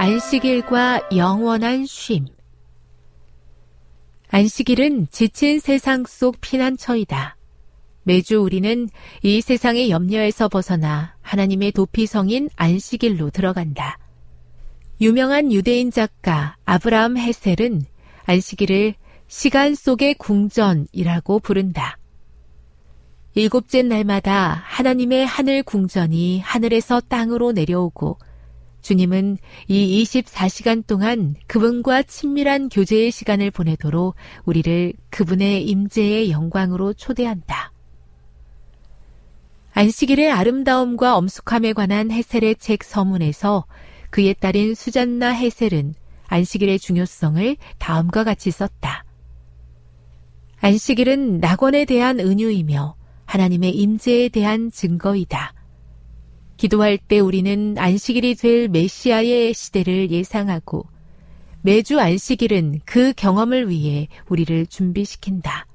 안식일과 0.00 1.10
영원한 1.14 1.84
쉼 1.84 2.24
안식일은 4.30 5.08
지친 5.10 5.58
세상 5.60 6.04
속 6.08 6.40
피난처이다. 6.40 7.36
매주 8.04 8.40
우리는 8.40 8.88
이 9.22 9.42
세상의 9.42 9.90
염려에서 9.90 10.48
벗어나 10.48 11.16
하나님의 11.20 11.72
도피성인 11.72 12.48
안식일로 12.56 13.28
들어간다. 13.28 13.98
유명한 15.02 15.52
유대인 15.52 15.90
작가 15.90 16.56
아브라함 16.64 17.18
헤셀은 17.18 17.82
안식일을 18.24 18.94
시간 19.28 19.74
속의 19.74 20.14
궁전이라고 20.14 21.40
부른다. 21.40 21.98
일곱째 23.34 23.82
날마다 23.82 24.62
하나님의 24.64 25.26
하늘 25.26 25.62
궁전이 25.62 26.40
하늘에서 26.40 27.02
땅으로 27.02 27.52
내려오고 27.52 28.16
주님은 28.82 29.38
이 29.68 30.02
24시간 30.02 30.86
동안 30.86 31.34
그분과 31.46 32.02
친밀한 32.04 32.68
교제의 32.68 33.10
시간을 33.10 33.50
보내도록 33.50 34.14
우리를 34.44 34.92
그분의 35.10 35.66
임재의 35.66 36.30
영광으로 36.30 36.92
초대한다. 36.94 37.72
안식일의 39.72 40.30
아름다움과 40.30 41.16
엄숙함에 41.16 41.72
관한 41.72 42.10
헤셀의 42.10 42.56
책 42.56 42.82
서문에서 42.82 43.66
그의 44.10 44.34
딸인 44.34 44.74
수잔나 44.74 45.30
헤셀은 45.30 45.94
안식일의 46.26 46.78
중요성을 46.78 47.56
다음과 47.78 48.24
같이 48.24 48.50
썼다. 48.50 49.04
안식일은 50.60 51.38
낙원에 51.40 51.84
대한 51.84 52.20
은유이며 52.20 52.96
하나님의 53.24 53.70
임재에 53.70 54.28
대한 54.28 54.70
증거이다. 54.70 55.54
기도할 56.60 56.98
때 56.98 57.20
우리는 57.20 57.78
안식일이 57.78 58.34
될 58.34 58.68
메시아의 58.68 59.54
시대를 59.54 60.10
예상하고 60.10 60.84
매주 61.62 61.98
안식일은 61.98 62.80
그 62.84 63.14
경험을 63.14 63.70
위해 63.70 64.08
우리를 64.28 64.66
준비시킨다. 64.66 65.66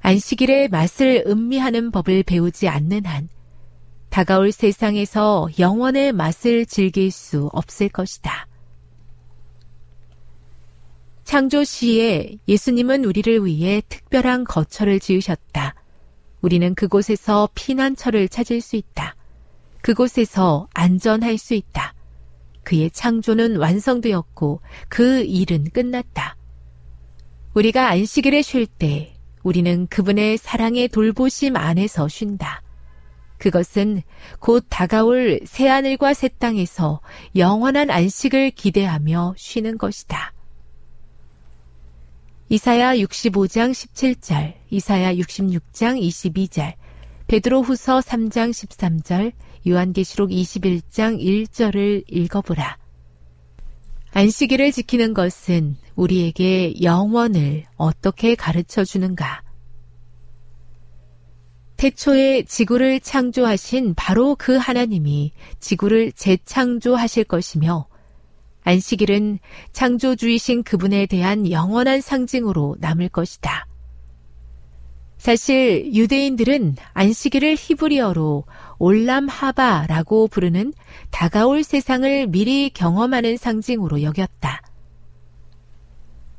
안식일의 0.00 0.68
맛을 0.68 1.24
음미하는 1.26 1.90
법을 1.90 2.22
배우지 2.22 2.66
않는 2.66 3.04
한 3.04 3.28
다가올 4.08 4.52
세상에서 4.52 5.48
영원의 5.58 6.12
맛을 6.12 6.64
즐길 6.64 7.10
수 7.10 7.50
없을 7.52 7.90
것이다. 7.90 8.48
창조 11.24 11.62
시에 11.62 12.38
예수님은 12.48 13.04
우리를 13.04 13.44
위해 13.44 13.82
특별한 13.86 14.44
거처를 14.44 14.98
지으셨다. 14.98 15.74
우리는 16.40 16.74
그곳에서 16.74 17.50
피난처를 17.54 18.30
찾을 18.30 18.62
수 18.62 18.76
있다. 18.76 19.14
그곳에서 19.82 20.68
안전할 20.72 21.36
수 21.38 21.54
있다. 21.54 21.94
그의 22.64 22.90
창조는 22.90 23.56
완성되었고 23.56 24.60
그 24.88 25.22
일은 25.24 25.64
끝났다. 25.64 26.36
우리가 27.54 27.88
안식일에 27.88 28.42
쉴 28.42 28.66
때 28.66 29.14
우리는 29.42 29.86
그분의 29.88 30.38
사랑의 30.38 30.88
돌보심 30.88 31.56
안에서 31.56 32.08
쉰다. 32.08 32.62
그것은 33.38 34.02
곧 34.38 34.64
다가올 34.68 35.40
새하늘과 35.44 36.14
새 36.14 36.28
땅에서 36.28 37.00
영원한 37.34 37.90
안식을 37.90 38.52
기대하며 38.52 39.34
쉬는 39.36 39.78
것이다. 39.78 40.32
이사야 42.48 42.94
65장 42.96 43.72
17절, 43.72 44.54
이사야 44.70 45.14
66장 45.14 46.00
22절, 46.00 46.74
베드로 47.26 47.62
후서 47.62 47.98
3장 47.98 48.50
13절, 48.50 49.32
요한계시록 49.66 50.30
21장 50.30 51.20
1절을 51.20 52.04
읽어보라. 52.08 52.78
안식일을 54.12 54.72
지키는 54.72 55.14
것은 55.14 55.76
우리에게 55.96 56.82
영원을 56.82 57.64
어떻게 57.76 58.34
가르쳐 58.34 58.84
주는가? 58.84 59.42
태초에 61.76 62.44
지구를 62.44 63.00
창조하신 63.00 63.94
바로 63.94 64.36
그 64.36 64.56
하나님이 64.56 65.32
지구를 65.58 66.12
재창조하실 66.12 67.24
것이며 67.24 67.88
안식일은 68.62 69.38
창조주이신 69.72 70.62
그분에 70.62 71.06
대한 71.06 71.50
영원한 71.50 72.00
상징으로 72.00 72.76
남을 72.78 73.08
것이다. 73.08 73.66
사실 75.18 75.94
유대인들은 75.94 76.76
안식일을 76.92 77.56
히브리어로 77.58 78.44
올람하바라고 78.82 80.26
부르는 80.26 80.72
다가올 81.12 81.62
세상을 81.62 82.26
미리 82.26 82.68
경험하는 82.68 83.36
상징으로 83.36 84.02
여겼다. 84.02 84.60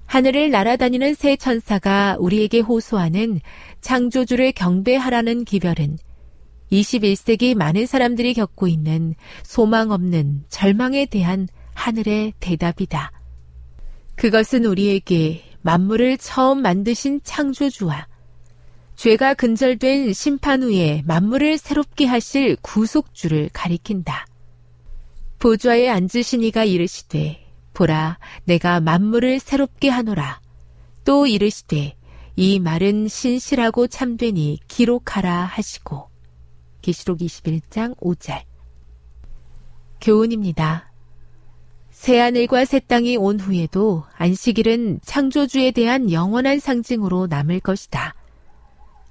하늘을 0.07 0.51
날아다니는 0.51 1.13
새 1.13 1.38
천사가 1.38 2.18
우리에게 2.19 2.60
호소하는 2.60 3.40
창조주를 3.80 4.51
경배하라는 4.51 5.45
기별은 5.45 5.98
21세기 6.69 7.56
많은 7.56 7.86
사람들이 7.86 8.34
겪고 8.34 8.68
있는 8.68 9.16
소망 9.44 9.92
없는 9.92 10.44
절망에 10.50 11.06
대한 11.06 11.48
하늘의 11.75 12.34
대답이다. 12.42 13.13
그것은 14.16 14.66
우리에게 14.66 15.44
만물을 15.62 16.18
처음 16.18 16.62
만드신 16.62 17.22
창조주와 17.24 18.07
죄가 18.95 19.34
근절된 19.34 20.13
심판 20.13 20.63
후에 20.63 21.04
만물을 21.06 21.57
새롭게 21.57 22.06
하실 22.06 22.56
구속주를 22.62 23.50
가리킨다. 23.51 24.25
보좌에 25.40 25.90
앉으신 25.90 26.44
이가 26.44 26.63
이르시되 26.63 27.44
보라 27.74 28.18
내가 28.45 28.80
만물을 28.80 29.40
새롭게 29.40 29.90
하노라. 29.90 30.40
또 31.04 31.28
이르시되 31.28 31.95
이 32.36 32.60
말은 32.60 33.07
신실하고 33.07 33.88
참되니 33.88 34.60
기록하라 34.68 35.44
하시고 35.46 36.10
계시록 36.81 37.19
21장 37.19 37.98
5절 37.98 38.44
교훈입니다. 40.01 40.92
새하늘과 41.92 42.66
새 42.66 42.80
땅이 42.80 43.18
온 43.18 43.39
후에도 43.39 44.04
안식일은 44.18 45.00
창조주에 45.04 45.72
대한 45.72 46.12
영원한 46.12 46.60
상징으로 46.60 47.28
남을 47.28 47.62
것이다. 47.62 48.13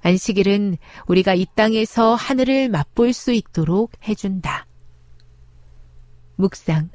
안식일은 0.03 0.77
우리가 1.07 1.33
이 1.33 1.45
땅에서 1.55 2.13
하늘을 2.13 2.69
맛볼 2.69 3.13
수 3.13 3.31
있도록 3.31 3.91
해준다. 4.07 4.67
묵상. 6.35 6.89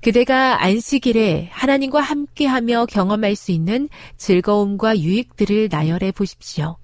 그대가 0.00 0.62
안식일에 0.62 1.48
하나님과 1.50 2.00
함께하며 2.00 2.86
경험할 2.86 3.34
수 3.36 3.52
있는 3.52 3.88
즐거움과 4.16 4.98
유익들을 4.98 5.68
나열해 5.70 6.12
보십시오. 6.12 6.76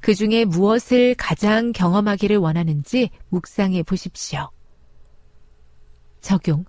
그 0.00 0.14
중에 0.14 0.44
무엇을 0.44 1.14
가장 1.14 1.72
경험하기를 1.72 2.36
원하는지 2.36 3.10
묵상해 3.30 3.82
보십시오. 3.84 4.50
적용. 6.20 6.64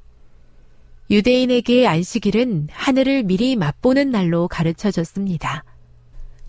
유대인에게 1.09 1.85
안식일은 1.87 2.69
하늘을 2.71 3.23
미리 3.23 3.55
맛보는 3.55 4.09
날로 4.09 4.47
가르쳐 4.47 4.89
졌습니다. 4.89 5.63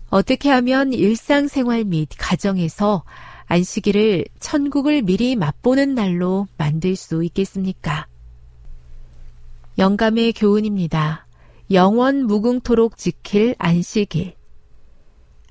어떻게 0.09 0.49
하면 0.49 0.93
일상생활 0.93 1.83
및 1.83 2.09
가정에서 2.17 3.03
안식일을 3.45 4.25
천국을 4.39 5.01
미리 5.01 5.35
맛보는 5.35 5.95
날로 5.95 6.47
만들 6.57 6.95
수 6.95 7.23
있겠습니까? 7.23 8.07
영감의 9.77 10.33
교훈입니다. 10.33 11.27
영원 11.71 12.25
무궁토록 12.25 12.97
지킬 12.97 13.55
안식일. 13.57 14.35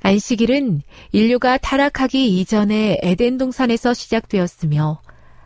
안식일은 0.02 0.82
인류가 1.12 1.58
타락하기 1.58 2.38
이전에 2.40 2.98
에덴 3.02 3.38
동산에서 3.38 3.92
시작되었으며 3.92 5.00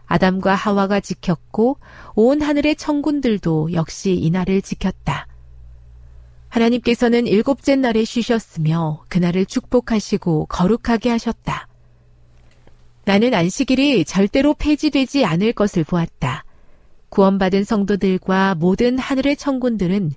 아담과 0.06 0.54
하와가 0.54 1.00
지켰고 1.00 1.78
온 2.14 2.42
하늘의 2.42 2.76
천군들도 2.76 3.72
역시 3.74 4.14
이날을 4.14 4.60
지켰다. 4.62 5.29
하나님께서는 6.50 7.26
일곱째 7.26 7.76
날에 7.76 8.04
쉬셨으며 8.04 9.04
그날을 9.08 9.46
축복하시고 9.46 10.46
거룩하게 10.46 11.10
하셨다. 11.10 11.68
나는 13.04 13.34
안식일이 13.34 14.04
절대로 14.04 14.54
폐지되지 14.54 15.24
않을 15.24 15.52
것을 15.52 15.84
보았다. 15.84 16.44
구원받은 17.08 17.64
성도들과 17.64 18.54
모든 18.56 18.98
하늘의 18.98 19.36
천군들은 19.36 20.12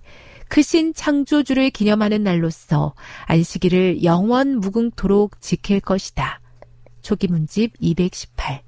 크신 0.49 0.93
창조주를 0.93 1.69
기념하는 1.71 2.23
날로서 2.23 2.93
안식일을 3.25 4.03
영원 4.03 4.59
무궁토록 4.59 5.41
지킬 5.41 5.79
것이다. 5.79 6.41
초기문집 7.01 7.73
218 7.79 8.61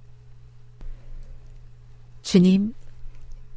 주님, 2.21 2.73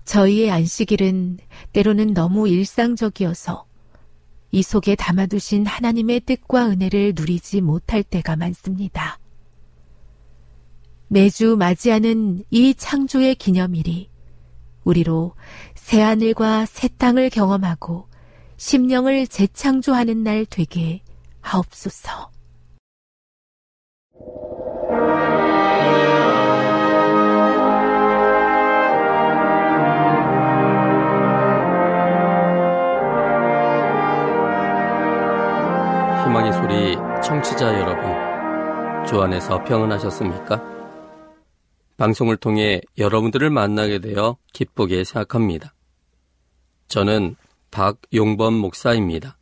저희의 0.04 0.50
안식일은 0.50 1.38
때로는 1.72 2.12
너무 2.12 2.48
일상적이어서 2.48 3.67
이 4.50 4.62
속에 4.62 4.94
담아두신 4.94 5.66
하나님의 5.66 6.20
뜻과 6.20 6.68
은혜를 6.70 7.12
누리지 7.14 7.60
못할 7.60 8.02
때가 8.02 8.36
많습니다. 8.36 9.18
매주 11.08 11.56
맞이하는 11.56 12.44
이 12.50 12.74
창조의 12.74 13.34
기념일이 13.34 14.10
우리로 14.84 15.34
새하늘과 15.74 16.66
새 16.66 16.88
땅을 16.88 17.30
경험하고 17.30 18.08
심령을 18.56 19.26
재창조하는 19.26 20.22
날 20.22 20.46
되게 20.46 21.02
하옵소서. 21.40 22.30
희망의 36.28 36.52
소리 36.52 36.94
청취자 37.22 37.80
여러분, 37.80 39.06
주 39.06 39.18
안에서 39.22 39.64
평안하셨습니까? 39.64 40.62
방송을 41.96 42.36
통해 42.36 42.82
여러분들을 42.98 43.48
만나게 43.48 43.98
되어 43.98 44.36
기쁘게 44.52 45.04
생각합니다. 45.04 45.72
저는 46.88 47.34
박용범 47.70 48.52
목사입니다. 48.52 49.38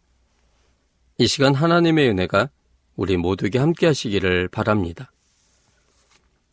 이 1.19 1.27
시간 1.27 1.55
하나님의 1.55 2.09
은혜가 2.11 2.51
우리 2.95 3.17
모두에게 3.17 3.59
함께 3.59 3.87
하시기를 3.89 4.47
바랍니다. 4.47 5.11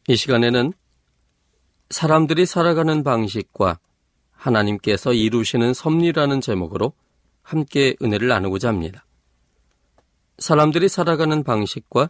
이 0.07 0.15
시간에는 0.15 0.73
사람들이 1.91 2.47
살아가는 2.47 3.03
방식과 3.03 3.77
하나님께서 4.31 5.13
이루시는 5.13 5.75
섭리라는 5.75 6.41
제목으로 6.41 6.93
함께 7.43 7.95
은혜를 8.01 8.29
나누고자 8.29 8.69
합니다. 8.69 9.05
사람들이 10.43 10.89
살아가는 10.89 11.41
방식과 11.41 12.09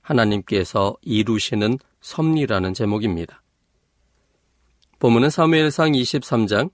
하나님께서 0.00 0.96
이루시는 1.02 1.78
섭리라는 2.00 2.74
제목입니다. 2.74 3.40
본문은 4.98 5.30
사무엘상 5.30 5.92
23장 5.92 6.72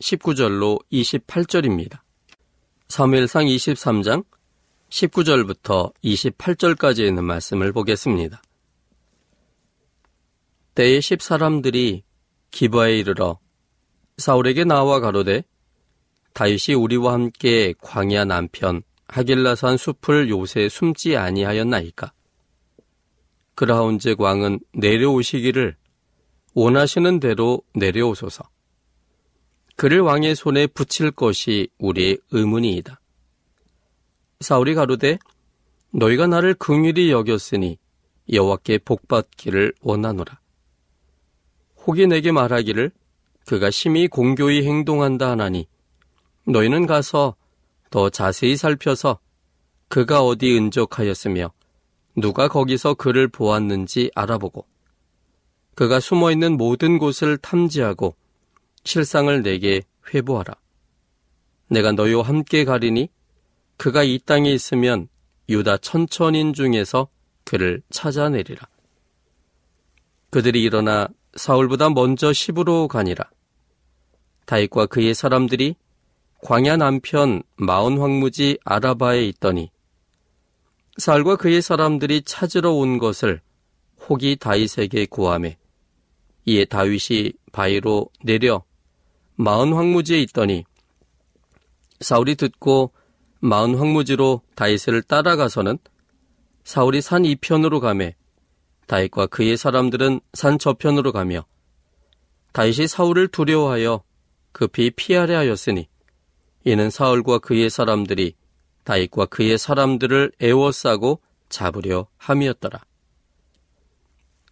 19절로 0.00 0.78
28절입니다. 0.92 1.98
사무엘상 2.86 3.46
23장 3.46 4.24
19절부터 4.90 5.92
28절까지 6.04 7.00
있는 7.00 7.24
말씀을 7.24 7.72
보겠습니다. 7.72 8.40
때에 10.76 11.00
십 11.00 11.20
사람들이 11.20 12.04
기바에 12.52 12.96
이르러 12.96 13.40
사울에게 14.18 14.62
나와 14.62 15.00
가로되 15.00 15.42
다윗이 16.32 16.76
우리와 16.76 17.14
함께 17.14 17.74
광야 17.80 18.24
남편 18.24 18.84
하길라산 19.08 19.76
숲을 19.76 20.28
요새 20.28 20.68
숨지 20.68 21.16
아니하였나이까? 21.16 22.12
그라운제 23.54 24.14
광은 24.14 24.60
내려오시기를 24.72 25.76
원하시는 26.54 27.20
대로 27.20 27.62
내려오소서. 27.74 28.44
그를 29.76 30.00
왕의 30.00 30.34
손에 30.34 30.66
붙일 30.66 31.10
것이 31.10 31.68
우리의 31.78 32.18
의문이이다. 32.30 33.00
사울이 34.40 34.74
가로되 34.74 35.18
너희가 35.90 36.26
나를 36.26 36.54
긍휼히 36.54 37.10
여겼으니 37.10 37.78
여호와께 38.30 38.78
복받기를 38.78 39.74
원하노라. 39.80 40.38
혹이 41.86 42.06
내게 42.06 42.30
말하기를 42.30 42.90
그가 43.46 43.70
심히 43.70 44.08
공교히 44.08 44.66
행동한다 44.66 45.30
하나니 45.30 45.66
너희는 46.44 46.86
가서 46.86 47.34
더 47.90 48.10
자세히 48.10 48.56
살펴서 48.56 49.18
그가 49.88 50.22
어디 50.22 50.56
은적하였으며 50.56 51.52
누가 52.16 52.48
거기서 52.48 52.94
그를 52.94 53.28
보았는지 53.28 54.10
알아보고 54.14 54.66
그가 55.74 56.00
숨어 56.00 56.32
있는 56.32 56.56
모든 56.56 56.98
곳을 56.98 57.38
탐지하고 57.38 58.16
실상을 58.84 59.42
내게 59.42 59.82
회부하라. 60.12 60.54
내가 61.68 61.92
너희와 61.92 62.22
함께 62.22 62.64
가리니 62.64 63.08
그가 63.76 64.02
이 64.02 64.18
땅에 64.18 64.50
있으면 64.50 65.08
유다 65.48 65.78
천천인 65.78 66.52
중에서 66.52 67.08
그를 67.44 67.80
찾아내리라. 67.90 68.66
그들이 70.30 70.62
일어나 70.62 71.08
사울보다 71.36 71.90
먼저 71.90 72.32
시부로 72.32 72.88
가니라. 72.88 73.30
다윗과 74.46 74.86
그의 74.86 75.14
사람들이 75.14 75.76
광야 76.42 76.76
남편 76.76 77.42
마온 77.56 77.98
황무지 77.98 78.58
아라바에 78.64 79.26
있더니 79.26 79.70
사울과 80.96 81.36
그의 81.36 81.62
사람들이 81.62 82.22
찾으러 82.22 82.72
온 82.72 82.98
것을 82.98 83.40
혹이 84.08 84.36
다윗에게 84.36 85.06
구함에 85.06 85.58
이에 86.44 86.64
다윗이 86.64 87.32
바위로 87.52 88.08
내려 88.24 88.64
마은 89.34 89.72
황무지에 89.72 90.20
있더니 90.22 90.64
사울이 92.00 92.36
듣고 92.36 92.92
마흔 93.40 93.74
황무지로 93.76 94.42
다윗을 94.54 95.02
따라가서는 95.02 95.78
사울이 96.64 97.02
산 97.02 97.24
이편으로 97.24 97.80
가매 97.80 98.14
다윗과 98.86 99.26
그의 99.26 99.56
사람들은 99.56 100.20
산 100.32 100.58
저편으로 100.58 101.12
가며 101.12 101.44
다윗이 102.52 102.88
사울을 102.88 103.28
두려워하여 103.28 104.02
급히 104.52 104.90
피하려 104.90 105.38
하였으니 105.38 105.88
이는 106.64 106.90
사울과 106.90 107.38
그의 107.38 107.70
사람들이 107.70 108.34
다윗과 108.84 109.26
그의 109.26 109.58
사람들을 109.58 110.32
애워싸고 110.40 111.20
잡으려 111.48 112.06
함이었더라. 112.16 112.80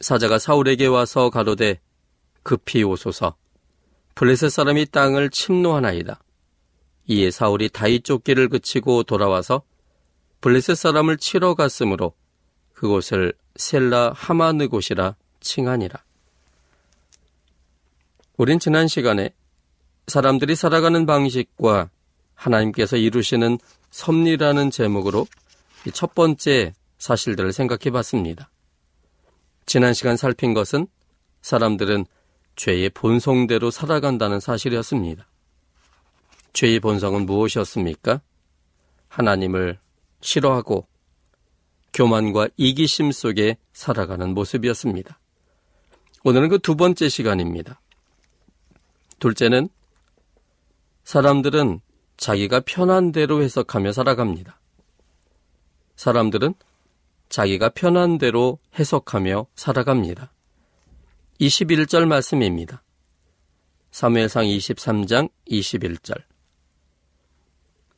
사자가 0.00 0.38
사울에게 0.38 0.86
와서 0.86 1.30
가로되 1.30 1.80
급히 2.42 2.82
오소서 2.82 3.36
블레셋 4.14 4.50
사람이 4.50 4.86
땅을 4.86 5.30
침노하나이다. 5.30 6.20
이에 7.08 7.30
사울이 7.30 7.68
다윗 7.68 8.04
쫓기를 8.04 8.48
그치고 8.48 9.02
돌아와서 9.02 9.62
블레셋 10.40 10.76
사람을 10.76 11.16
치러 11.16 11.54
갔으므로 11.54 12.14
그곳을 12.72 13.32
셀라 13.56 14.12
하마느 14.14 14.68
곳이라 14.68 15.16
칭하니라. 15.40 16.02
우린 18.36 18.58
지난 18.58 18.86
시간에 18.86 19.34
사람들이 20.06 20.54
살아가는 20.54 21.06
방식과 21.06 21.90
하나님께서 22.36 22.96
이루시는 22.96 23.58
섭리라는 23.90 24.70
제목으로 24.70 25.26
첫 25.92 26.14
번째 26.14 26.72
사실들을 26.98 27.52
생각해 27.52 27.90
봤습니다. 27.90 28.50
지난 29.66 29.94
시간 29.94 30.16
살핀 30.16 30.54
것은 30.54 30.86
사람들은 31.42 32.06
죄의 32.54 32.90
본성대로 32.90 33.70
살아간다는 33.70 34.40
사실이었습니다. 34.40 35.26
죄의 36.52 36.80
본성은 36.80 37.26
무엇이었습니까? 37.26 38.20
하나님을 39.08 39.78
싫어하고 40.20 40.86
교만과 41.92 42.48
이기심 42.56 43.12
속에 43.12 43.56
살아가는 43.72 44.34
모습이었습니다. 44.34 45.18
오늘은 46.24 46.48
그 46.48 46.58
두 46.58 46.76
번째 46.76 47.08
시간입니다. 47.08 47.80
둘째는 49.18 49.68
사람들은 51.04 51.80
자기가 52.16 52.60
편한 52.60 53.12
대로 53.12 53.42
해석하며 53.42 53.92
살아갑니다. 53.92 54.60
사람들은 55.96 56.54
자기가 57.28 57.70
편한 57.70 58.18
대로 58.18 58.58
해석하며 58.78 59.46
살아갑니다. 59.54 60.32
21절 61.40 62.06
말씀입니다. 62.06 62.82
사무엘상 63.90 64.44
23장 64.44 65.30
21절 65.48 66.22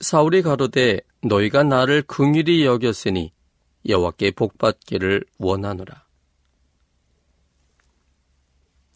사울이 0.00 0.42
가로되 0.42 1.00
너희가 1.22 1.64
나를 1.64 2.02
긍휼히 2.02 2.64
여겼으니 2.64 3.32
여호와께 3.88 4.32
복받기를 4.32 5.24
원하노라. 5.38 6.06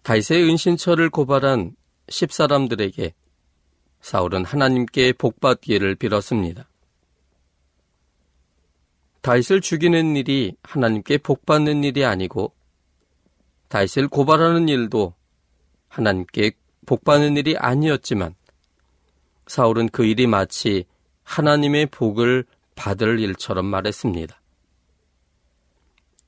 다윗의 0.02 0.44
은신처를 0.44 1.10
고발한 1.10 1.76
십사람들에게 2.08 3.14
사울은 4.02 4.44
하나님께 4.44 5.12
복받기를 5.14 5.94
빌었습니다. 5.94 6.68
다윗을 9.22 9.60
죽이는 9.60 10.16
일이 10.16 10.56
하나님께 10.64 11.18
복받는 11.18 11.84
일이 11.84 12.04
아니고 12.04 12.52
다윗을 13.68 14.08
고발하는 14.08 14.68
일도 14.68 15.14
하나님께 15.88 16.52
복받는 16.84 17.36
일이 17.36 17.56
아니었지만 17.56 18.34
사울은 19.46 19.88
그 19.90 20.04
일이 20.04 20.26
마치 20.26 20.84
하나님의 21.22 21.86
복을 21.86 22.44
받을 22.74 23.20
일처럼 23.20 23.66
말했습니다. 23.66 24.40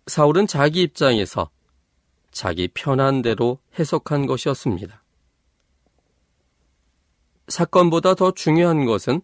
사울은 0.07 0.47
자기 0.47 0.83
입장에서 0.83 1.51
자기 2.31 2.69
편한 2.69 3.23
대로 3.23 3.59
해석한 3.79 4.27
것이었습니다. 4.27 5.04
사건보다 7.49 8.15
더 8.15 8.33
중요한 8.33 8.85
것은 8.85 9.21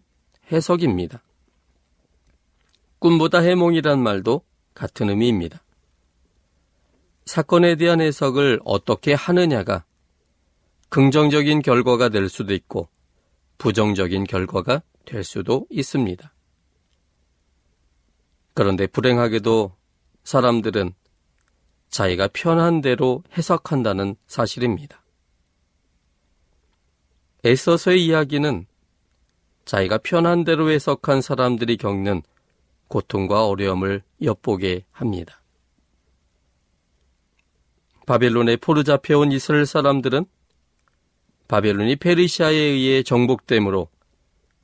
해석입니다. 0.51 1.23
꿈보다 2.99 3.39
해몽이란 3.39 4.01
말도 4.01 4.43
같은 4.73 5.09
의미입니다. 5.09 5.63
사건에 7.25 7.75
대한 7.75 8.01
해석을 8.01 8.59
어떻게 8.63 9.13
하느냐가 9.13 9.85
긍정적인 10.89 11.61
결과가 11.61 12.09
될 12.09 12.29
수도 12.29 12.53
있고 12.53 12.89
부정적인 13.57 14.25
결과가 14.25 14.83
될 15.05 15.23
수도 15.23 15.65
있습니다. 15.69 16.33
그런데 18.53 18.87
불행하게도 18.87 19.75
사람들은 20.23 20.93
자기가 21.89 22.29
편한 22.33 22.81
대로 22.81 23.23
해석한다는 23.37 24.15
사실입니다. 24.27 25.00
애써서의 27.45 28.05
이야기는 28.05 28.65
자기가 29.65 29.99
편한 29.99 30.43
대로 30.43 30.69
해석한 30.69 31.21
사람들이 31.21 31.77
겪는 31.77 32.21
고통과 32.87 33.47
어려움을 33.47 34.03
엿보게 34.21 34.85
합니다. 34.91 35.41
바벨론에 38.05 38.57
포르 38.57 38.83
잡혀온 38.83 39.31
이스라엘 39.31 39.65
사람들은 39.65 40.25
바벨론이 41.47 41.95
페르시아에 41.97 42.55
의해 42.55 43.03
정복됨으로 43.03 43.89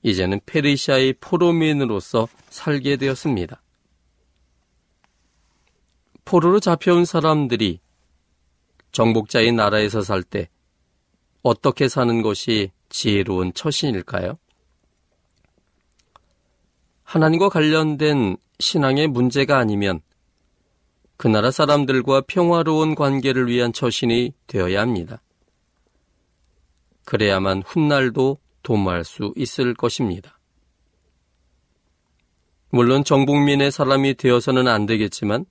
이제는 0.03 0.41
페르시아의 0.45 1.13
포로민으로서 1.19 2.27
살게 2.49 2.97
되었습니다. 2.97 3.61
포로로 6.25 6.59
잡혀온 6.59 7.05
사람들이 7.05 7.79
정복자의 8.91 9.51
나라에서 9.53 10.01
살 10.01 10.23
때 10.23 10.49
어떻게 11.47 11.87
사는 11.87 12.21
것이 12.21 12.71
지혜로운 12.89 13.53
처신일까요? 13.53 14.37
하나님과 17.03 17.47
관련된 17.47 18.35
신앙의 18.59 19.07
문제가 19.07 19.57
아니면 19.57 20.01
그 21.15 21.27
나라 21.27 21.49
사람들과 21.49 22.21
평화로운 22.27 22.95
관계를 22.95 23.47
위한 23.47 23.71
처신이 23.71 24.33
되어야 24.47 24.81
합니다. 24.81 25.21
그래야만 27.05 27.63
훗날도 27.65 28.39
도모할 28.61 29.05
수 29.05 29.33
있을 29.37 29.73
것입니다. 29.73 30.37
물론 32.69 33.05
정복민의 33.05 33.71
사람이 33.71 34.15
되어서는 34.15 34.67
안 34.67 34.85
되겠지만 34.85 35.45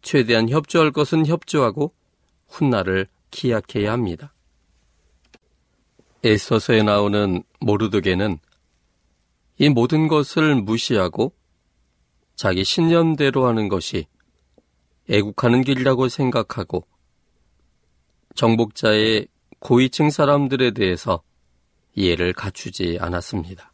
최대한 0.00 0.48
협조할 0.48 0.90
것은 0.90 1.26
협조하고 1.26 1.92
훗날을 2.48 3.08
기약해야 3.30 3.92
합니다. 3.92 4.31
에서서에 6.24 6.82
나오는 6.82 7.42
모르드게는 7.60 8.38
이 9.58 9.68
모든 9.68 10.08
것을 10.08 10.54
무시하고 10.56 11.34
자기 12.36 12.64
신념대로 12.64 13.46
하는 13.46 13.68
것이 13.68 14.06
애국하는 15.10 15.62
길이라고 15.62 16.08
생각하고 16.08 16.86
정복자의 18.34 19.28
고위층 19.58 20.10
사람들에 20.10 20.70
대해서 20.72 21.22
이해를 21.94 22.32
갖추지 22.32 22.98
않았습니다. 23.00 23.72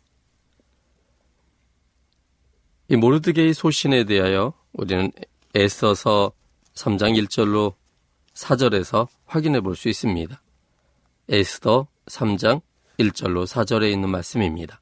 이 2.89 2.97
모르드게의 2.97 3.53
소신에 3.55 4.05
대하여 4.05 4.55
우리는 4.73 5.13
애써서 5.55 6.33
3장 6.75 7.23
1절로 7.23 7.75
4절에서 8.35 9.09
확인해 9.27 9.61
볼 9.61 9.77
수 9.77 9.89
있습니다. 9.89 10.41
에스더 11.29 11.87
3장 12.09 12.61
1절로 12.99 13.47
4절에 13.47 13.93
있는 13.93 14.11
말씀입니다. 14.11 14.81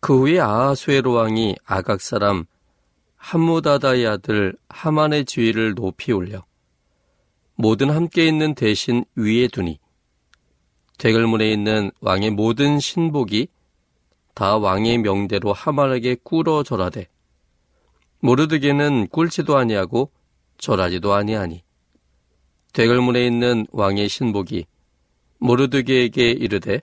그 0.00 0.20
후에 0.20 0.40
아하수에로 0.40 1.12
왕이 1.12 1.56
아각 1.64 2.00
사람 2.00 2.44
함무다다의 3.16 4.06
아들 4.06 4.56
하만의 4.68 5.24
지위를 5.24 5.74
높이 5.74 6.12
올려 6.12 6.44
모든 7.56 7.90
함께 7.90 8.26
있는 8.26 8.54
대신 8.54 9.04
위에 9.16 9.48
두니 9.48 9.80
대글문에 10.98 11.50
있는 11.50 11.90
왕의 12.00 12.30
모든 12.30 12.78
신복이 12.78 13.48
다 14.34 14.56
왕의 14.56 14.98
명대로 14.98 15.52
하만에게 15.52 16.16
꿇어 16.22 16.62
절하되 16.62 17.08
모르드게는 18.20 19.08
꿀지도 19.08 19.56
아니하고 19.56 20.12
절하지도 20.58 21.12
아니하니 21.12 21.62
대글문에 22.72 23.26
있는 23.26 23.66
왕의 23.72 24.08
신복이 24.08 24.66
모르드게에게 25.38 26.30
이르되 26.30 26.82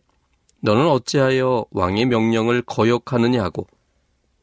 너는 0.62 0.88
어찌하여 0.88 1.66
왕의 1.72 2.06
명령을 2.06 2.62
거역하느냐 2.64 3.44
하고 3.44 3.68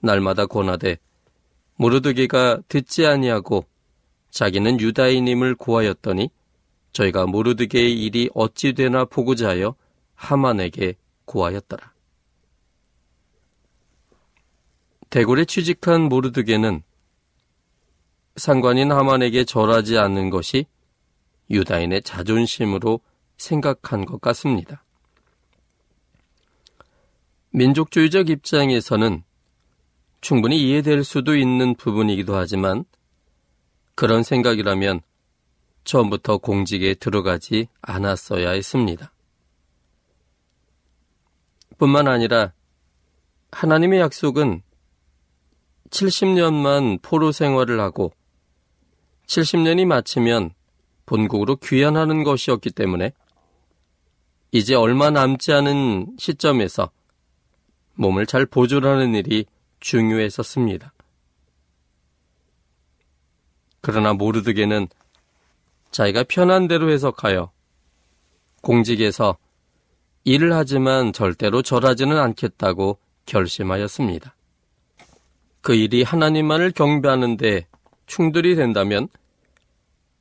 날마다 0.01 0.47
권하되 0.47 0.99
모르드게가 1.77 2.61
듣지 2.69 3.07
아니하고 3.07 3.65
자기는 4.31 4.81
유다인임을 4.81 5.57
고하였더니 5.57 6.31
저희가 6.93 7.27
모르드게의 7.27 8.03
일이 8.03 8.31
어찌 8.35 8.73
되나 8.73 9.05
보고자 9.05 9.49
하여 9.49 9.75
하만에게 10.15 10.95
고하였더라. 11.25 11.93
대궐에 15.11 15.45
취직한 15.45 16.03
모르드게는 16.03 16.83
상관인 18.37 18.93
하만에게 18.93 19.45
절하지 19.45 19.99
않는 19.99 20.31
것이 20.31 20.67
유다인의 21.51 22.03
자존심으로 22.03 23.01
생각한 23.37 24.05
것 24.05 24.21
같습니다. 24.21 24.85
민족주의적 27.51 28.31
입장에서는 28.31 29.23
충분히 30.21 30.63
이해될 30.63 31.05
수도 31.05 31.37
있는 31.37 31.75
부분이기도 31.75 32.37
하지만 32.37 32.85
그런 33.95 34.23
생각이라면 34.23 35.01
처음부터 35.85 36.39
공직에 36.39 36.95
들어가지 36.95 37.69
않았어야 37.83 38.51
했습니다. 38.51 39.13
뿐만 41.77 42.07
아니라 42.07 42.53
하나님의 43.51 44.01
약속은 44.01 44.63
70년만 45.91 47.03
포로 47.03 47.33
생활을 47.33 47.81
하고 47.81 48.13
70년이 49.27 49.85
마치면 49.85 50.55
본국으로 51.07 51.57
귀환하는 51.57 52.25
것이었기 52.25 52.71
때문에 52.71 53.13
이제 54.51 54.75
얼마 54.75 55.11
남지 55.11 55.53
않은 55.53 56.17
시점에서 56.19 56.91
몸을 57.95 58.27
잘 58.27 58.47
보존하는 58.47 59.15
일이 59.15 59.47
중요했었습니다. 59.81 60.93
그러나 63.81 64.13
모르드게는 64.13 64.89
자기가 65.91 66.25
편한 66.25 66.69
대로 66.69 66.91
해석하여 66.91 67.51
공직에서 68.63 69.37
일을 70.25 70.55
하지만 70.55 71.13
절대로 71.13 71.63
절하지는 71.63 72.17
않겠다고 72.17 72.99
결심하였습니다. 73.27 74.35
그 75.61 75.75
일이 75.75 76.03
하나님만을 76.03 76.73
경배하는데 76.73 77.67
충돌이 78.07 78.55
된다면 78.55 79.09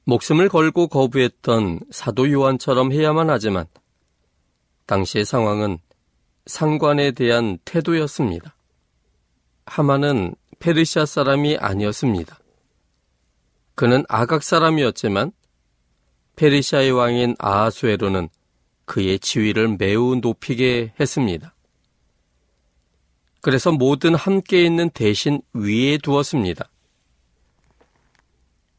목숨을 0.05 0.49
걸고 0.49 0.87
거부했던 0.87 1.79
사도 1.91 2.31
요한처럼 2.31 2.91
해야만 2.91 3.29
하지만 3.29 3.65
당시의 4.87 5.25
상황은 5.25 5.77
상관에 6.47 7.11
대한 7.11 7.59
태도였습니다. 7.65 8.55
하만은 9.65 10.35
페르시아 10.59 11.05
사람이 11.05 11.57
아니었습니다. 11.57 12.39
그는 13.75 14.03
아각 14.09 14.43
사람이었지만 14.43 15.31
페르시아의 16.35 16.91
왕인 16.91 17.35
아하수에로는 17.39 18.29
그의 18.85 19.19
지위를 19.19 19.77
매우 19.77 20.15
높이게 20.15 20.93
했습니다. 20.99 21.53
그래서 23.41 23.71
모든 23.71 24.15
함께 24.15 24.63
있는 24.65 24.89
대신 24.89 25.41
위에 25.53 25.97
두었습니다. 25.97 26.70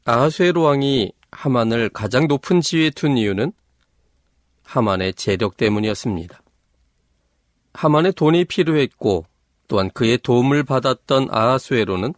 아하수에로 0.04 0.62
왕이 0.62 1.12
하만을 1.30 1.88
가장 1.88 2.26
높은 2.26 2.60
지위에 2.60 2.90
둔 2.90 3.16
이유는 3.16 3.52
하만의 4.64 5.14
재력 5.14 5.56
때문이었습니다. 5.56 6.42
하만의 7.74 8.12
돈이 8.12 8.44
필요했고 8.46 9.26
또한 9.68 9.90
그의 9.90 10.18
도움을 10.18 10.64
받았던 10.64 11.28
아하수에로는 11.30 12.14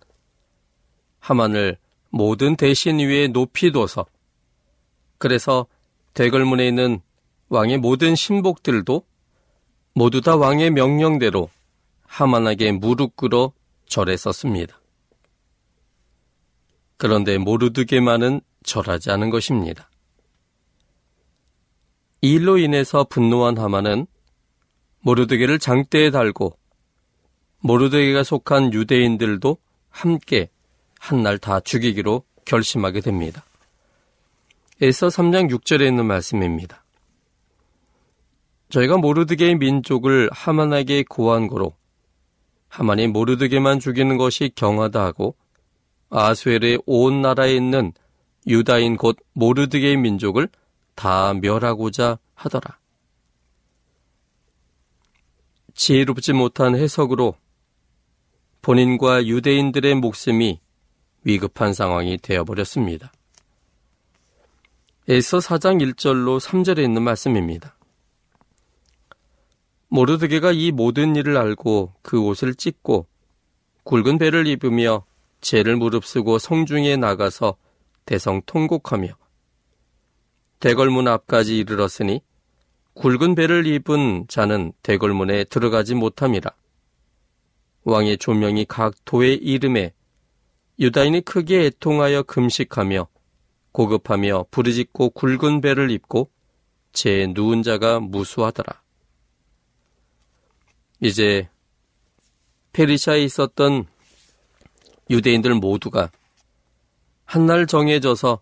하만을 1.20 1.76
모든 2.10 2.56
대신 2.56 2.98
위에 2.98 3.28
높이 3.28 3.72
둬서 3.72 4.06
그래서 5.18 5.66
대궐문에 6.14 6.66
있는 6.66 7.00
왕의 7.48 7.78
모든 7.78 8.14
신복들도 8.14 9.04
모두 9.94 10.20
다 10.20 10.36
왕의 10.36 10.70
명령대로 10.70 11.50
하만에게 12.06 12.72
무릎 12.72 13.16
꿇어 13.16 13.52
절했었습니다. 13.86 14.80
그런데 17.04 17.36
모르드게만은 17.36 18.40
절하지 18.62 19.10
않은 19.10 19.28
것입니다. 19.28 19.90
이 22.22 22.32
일로 22.32 22.56
인해서 22.56 23.04
분노한 23.04 23.58
하만은 23.58 24.06
모르드게를 25.00 25.58
장대에 25.58 26.10
달고 26.10 26.56
모르드게가 27.58 28.22
속한 28.22 28.72
유대인들도 28.72 29.58
함께 29.90 30.48
한날 30.98 31.36
다 31.36 31.60
죽이기로 31.60 32.24
결심하게 32.46 33.02
됩니다. 33.02 33.44
에서 34.80 35.08
3장 35.08 35.50
6절에 35.50 35.86
있는 35.86 36.06
말씀입니다. 36.06 36.86
저희가 38.70 38.96
모르드게의 38.96 39.56
민족을 39.56 40.30
하만에게 40.32 41.04
고한 41.06 41.48
거로 41.48 41.74
하만이 42.68 43.08
모르드게만 43.08 43.80
죽이는 43.80 44.16
것이 44.16 44.52
경하다 44.54 45.04
하고 45.04 45.36
아스웰의 46.16 46.82
온 46.86 47.22
나라에 47.22 47.56
있는 47.56 47.92
유다인 48.46 48.96
곧 48.96 49.16
모르드게의 49.32 49.96
민족을 49.96 50.48
다 50.94 51.34
멸하고자 51.34 52.18
하더라. 52.34 52.78
지혜롭지 55.74 56.32
못한 56.32 56.76
해석으로 56.76 57.34
본인과 58.62 59.26
유대인들의 59.26 59.96
목숨이 59.96 60.60
위급한 61.24 61.74
상황이 61.74 62.16
되어버렸습니다. 62.18 63.12
에서 65.08 65.38
4장 65.38 65.82
1절로 65.82 66.38
3절에 66.38 66.82
있는 66.84 67.02
말씀입니다. 67.02 67.76
모르드게가 69.88 70.52
이 70.52 70.70
모든 70.70 71.16
일을 71.16 71.36
알고 71.36 71.92
그 72.02 72.20
옷을 72.20 72.54
찢고 72.54 73.06
굵은 73.82 74.18
배를 74.18 74.46
입으며 74.46 75.04
죄를 75.44 75.76
무릅쓰고 75.76 76.38
성중에 76.38 76.96
나가서 76.96 77.56
대성 78.06 78.40
통곡하며 78.46 79.08
대궐문 80.58 81.06
앞까지 81.06 81.58
이르렀으니 81.58 82.22
굵은 82.94 83.34
배를 83.34 83.66
입은 83.66 84.26
자는 84.28 84.72
대궐문에 84.82 85.44
들어가지 85.44 85.94
못함이라. 85.94 86.50
왕의 87.84 88.18
조명이 88.18 88.64
각 88.64 88.94
도의 89.04 89.36
이름에 89.36 89.92
유다인이 90.78 91.20
크게 91.20 91.66
애통하여 91.66 92.22
금식하며 92.22 93.06
고급하며 93.72 94.46
부르짖고 94.50 95.10
굵은 95.10 95.60
배를 95.60 95.90
입고 95.90 96.30
제 96.92 97.26
누운 97.34 97.62
자가 97.62 98.00
무수하더라. 98.00 98.82
이제 101.00 101.50
페리샤에 102.72 103.22
있었던 103.24 103.86
유대인들 105.10 105.54
모두가 105.54 106.10
한날 107.24 107.66
정해져서 107.66 108.40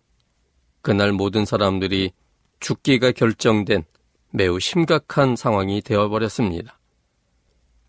그날 0.81 1.11
모든 1.11 1.45
사람들이 1.45 2.11
죽기가 2.59 3.11
결정된 3.11 3.83
매우 4.31 4.59
심각한 4.59 5.35
상황이 5.35 5.81
되어버렸습니다. 5.81 6.79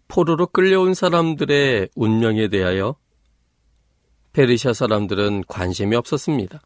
포로로 0.08 0.46
끌려온 0.46 0.94
사람들의 0.94 1.88
운명에 1.94 2.48
대하여 2.48 2.96
페르시아 4.32 4.72
사람들은 4.72 5.44
관심이 5.48 5.96
없었습니다. 5.96 6.60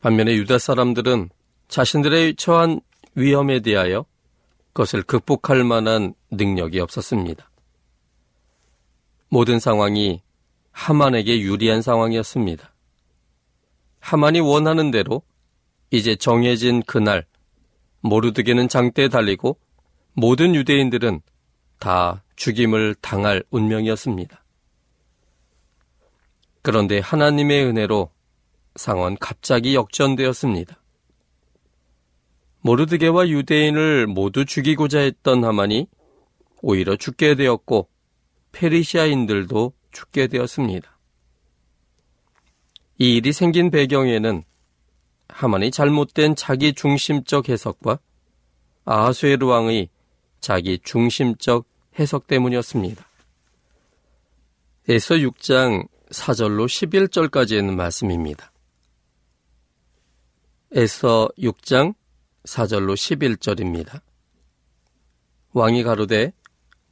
반면에 0.00 0.34
유다 0.36 0.58
사람들은 0.58 1.30
자신들의 1.68 2.36
처한 2.36 2.80
위험에 3.14 3.60
대하여 3.60 4.04
그것을 4.72 5.02
극복할 5.02 5.64
만한 5.64 6.14
능력이 6.30 6.80
없었습니다. 6.80 7.50
모든 9.28 9.58
상황이 9.58 10.22
하만에게 10.72 11.40
유리한 11.40 11.82
상황이었습니다. 11.82 12.72
하만이 14.00 14.40
원하는 14.40 14.90
대로 14.90 15.22
이제 15.90 16.16
정해진 16.16 16.82
그날 16.82 17.26
모르드게는 18.00 18.68
장대에 18.68 19.08
달리고 19.08 19.58
모든 20.12 20.54
유대인들은 20.54 21.20
다 21.78 22.22
죽임을 22.36 22.94
당할 23.00 23.42
운명이었습니다. 23.50 24.42
그런데 26.62 26.98
하나님의 26.98 27.64
은혜로 27.64 28.10
상황은 28.76 29.16
갑자기 29.18 29.74
역전되었습니다. 29.74 30.80
모르드게와 32.62 33.28
유대인을 33.28 34.06
모두 34.06 34.44
죽이고자 34.44 35.00
했던 35.00 35.44
하만이 35.44 35.86
오히려 36.62 36.96
죽게 36.96 37.34
되었고 37.34 37.88
페리시아인들도 38.52 39.72
죽게 39.92 40.28
되었습니다. 40.28 40.96
이 42.98 43.16
일이 43.16 43.32
생긴 43.32 43.70
배경에는 43.70 44.44
하만이 45.28 45.70
잘못된 45.70 46.36
자기 46.36 46.74
중심적 46.74 47.48
해석과 47.48 47.98
아하수에르 48.84 49.46
왕의 49.46 49.88
자기 50.40 50.78
중심적 50.82 51.66
해석 51.98 52.26
때문이었습니다. 52.26 53.06
에서 54.88 55.14
6장 55.14 55.86
4절로 56.10 56.66
11절까지 56.66 57.52
있는 57.58 57.76
말씀입니다. 57.76 58.52
에서 60.72 61.28
6장 61.38 61.94
4절로 62.44 62.94
11절입니다. 62.94 64.00
왕이 65.52 65.82
가로되 65.82 66.32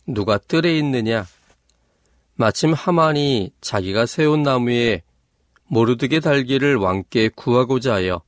누가 0.07 0.39
뜰에 0.39 0.79
있느냐 0.79 1.27
마침 2.41 2.73
하만이 2.73 3.51
자기가 3.61 4.07
세운 4.07 4.45
나무에 4.45 5.03
모르드게 5.67 6.21
달기를 6.21 6.77
왕께 6.77 7.31
구하고자 7.31 7.95
하여 7.95 8.23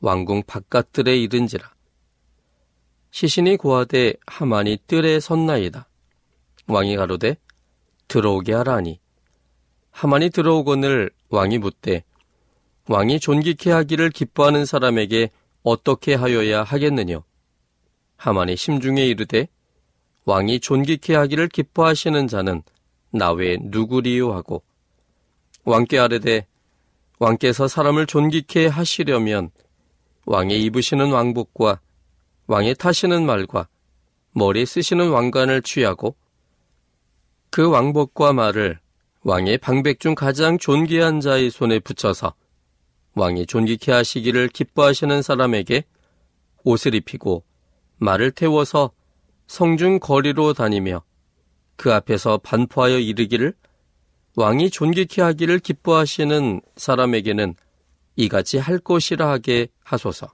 왕궁 0.00 0.44
바깥들에 0.46 1.18
이른지라. 1.18 1.74
시신이 3.10 3.56
고하되 3.56 4.14
하만이 4.28 4.78
뜰에 4.86 5.18
섰나이다. 5.18 5.88
왕이 6.68 6.94
가로되 6.94 7.34
들어오게 8.06 8.52
하라니. 8.52 9.00
하만이 9.90 10.30
들어오거늘 10.30 11.10
왕이 11.28 11.58
묻되 11.58 12.04
왕이 12.86 13.18
존귀케 13.18 13.72
하기를 13.72 14.10
기뻐하는 14.10 14.64
사람에게 14.64 15.30
어떻게 15.64 16.14
하여야 16.14 16.62
하겠느냐. 16.62 17.18
하만이 18.18 18.54
심중에 18.56 19.04
이르되 19.04 19.48
왕이 20.26 20.60
존귀케 20.60 21.16
하기를 21.16 21.48
기뻐하시는 21.48 22.28
자는 22.28 22.62
나 23.12 23.32
외에 23.32 23.58
누구리요 23.60 24.32
하고 24.32 24.62
왕께 25.64 25.98
아뢰되 25.98 26.46
왕께서 27.18 27.68
사람을 27.68 28.06
존귀케 28.06 28.66
하시려면 28.66 29.50
왕의 30.26 30.62
입으시는 30.64 31.12
왕복과 31.12 31.80
왕의 32.46 32.74
타시는 32.76 33.24
말과 33.24 33.68
머리에 34.32 34.64
쓰시는 34.64 35.10
왕관을 35.10 35.62
취하고 35.62 36.16
그 37.50 37.68
왕복과 37.68 38.32
말을 38.32 38.80
왕의 39.22 39.58
방백 39.58 40.00
중 40.00 40.14
가장 40.14 40.58
존귀한 40.58 41.20
자의 41.20 41.50
손에 41.50 41.78
붙여서 41.78 42.34
왕이 43.14 43.46
존귀케 43.46 43.92
하시기를 43.92 44.48
기뻐하시는 44.48 45.22
사람에게 45.22 45.84
옷을 46.64 46.94
입히고 46.94 47.44
말을 47.98 48.32
태워서 48.32 48.90
성중 49.46 50.00
거리로 50.00 50.54
다니며 50.54 51.02
그 51.76 51.92
앞에서 51.92 52.38
반포하여 52.38 52.98
이르기를 52.98 53.54
왕이 54.36 54.70
존귀케 54.70 55.20
하기를 55.20 55.58
기뻐하시는 55.58 56.60
사람에게는 56.76 57.54
이같이 58.16 58.58
할 58.58 58.78
것이라 58.78 59.28
하게 59.28 59.68
하소서. 59.84 60.28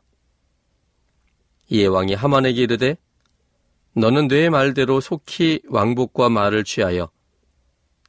이에 1.70 1.86
왕이 1.86 2.14
하만에게 2.14 2.62
이르되 2.62 2.96
너는 3.94 4.28
내 4.28 4.48
말대로 4.48 5.00
속히 5.00 5.62
왕복과 5.68 6.28
말을 6.28 6.64
취하여 6.64 7.10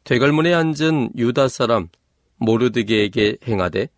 되걸문에 0.03 0.53
앉은 0.53 1.11
유다 1.17 1.47
사람 1.47 1.89
모르드게에게 2.37 3.37
행하되 3.47 3.89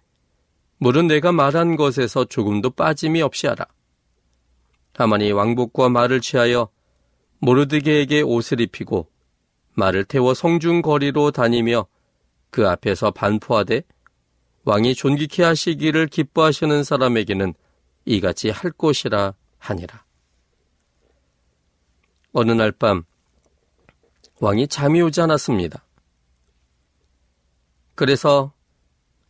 물은 0.78 1.08
내가 1.08 1.32
말한 1.32 1.76
것에서 1.76 2.26
조금도 2.26 2.72
빠짐이 2.72 3.22
없이 3.22 3.48
하라. 3.48 3.68
하만이 4.96 5.32
왕복과 5.32 5.90
말을 5.90 6.22
취하여 6.22 6.70
모르드게에게 7.40 8.22
옷을 8.22 8.62
입히고 8.62 9.08
말을 9.74 10.06
태워 10.06 10.34
성중 10.34 10.82
거리로 10.82 11.32
다니며 11.32 11.88
그 12.50 12.68
앞에서 12.68 13.12
반포하되 13.12 13.84
왕이 14.64 14.96
존귀케 14.96 15.44
하시기를 15.44 16.08
기뻐하시는 16.08 16.84
사람에게는 16.84 17.54
이같이 18.06 18.50
할 18.50 18.72
것이라 18.72 19.34
하니라. 19.58 20.06
어느 22.34 22.52
날 22.52 22.72
밤 22.72 23.04
왕이 24.40 24.68
잠이 24.68 25.02
오지 25.02 25.22
않았습니다. 25.22 25.86
그래서 27.96 28.54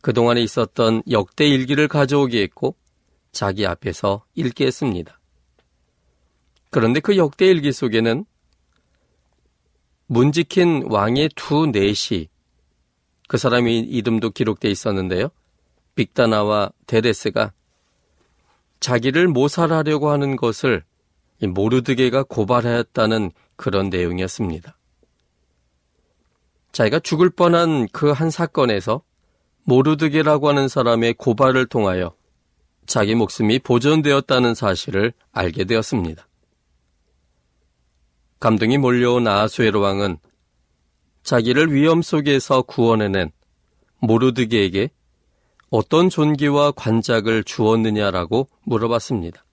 그동안에 0.00 0.40
있었던 0.42 1.02
역대 1.10 1.46
일기를 1.46 1.86
가져오게 1.88 2.42
했고 2.42 2.74
자기 3.30 3.66
앞에서 3.66 4.24
읽게 4.34 4.66
했습니다. 4.66 5.18
그런데 6.70 7.00
그 7.00 7.16
역대 7.16 7.46
일기 7.46 7.72
속에는 7.72 8.24
문지킨 10.12 10.84
왕의 10.90 11.30
두 11.36 11.66
내시 11.72 12.28
그 13.28 13.38
사람의 13.38 13.78
이름도 13.78 14.28
기록되어 14.30 14.70
있었는데요. 14.70 15.30
빅다나와 15.94 16.70
데레스가 16.86 17.52
자기를 18.78 19.28
모살하려고 19.28 20.10
하는 20.10 20.36
것을 20.36 20.84
모르드게가 21.40 22.24
고발하였다는 22.24 23.30
그런 23.56 23.88
내용이었습니다. 23.88 24.76
자기가 26.72 26.98
죽을 27.00 27.30
뻔한 27.30 27.88
그 27.88 28.12
한 28.12 28.30
사건에서 28.30 29.00
모르드게라고 29.64 30.50
하는 30.50 30.68
사람의 30.68 31.14
고발을 31.14 31.66
통하여 31.66 32.14
자기 32.84 33.14
목숨이 33.14 33.60
보존되었다는 33.60 34.54
사실을 34.54 35.14
알게 35.32 35.64
되었습니다. 35.64 36.26
감동이 38.42 38.76
몰려온 38.76 39.28
아수에로 39.28 39.80
왕은 39.80 40.18
자기를 41.22 41.72
위험 41.72 42.02
속에서 42.02 42.62
구원해낸 42.62 43.30
모르드게에게 44.00 44.90
어떤 45.70 46.08
존귀와 46.08 46.72
관작을 46.72 47.44
주었느냐라고 47.44 48.48
물어봤습니다. 48.64 49.44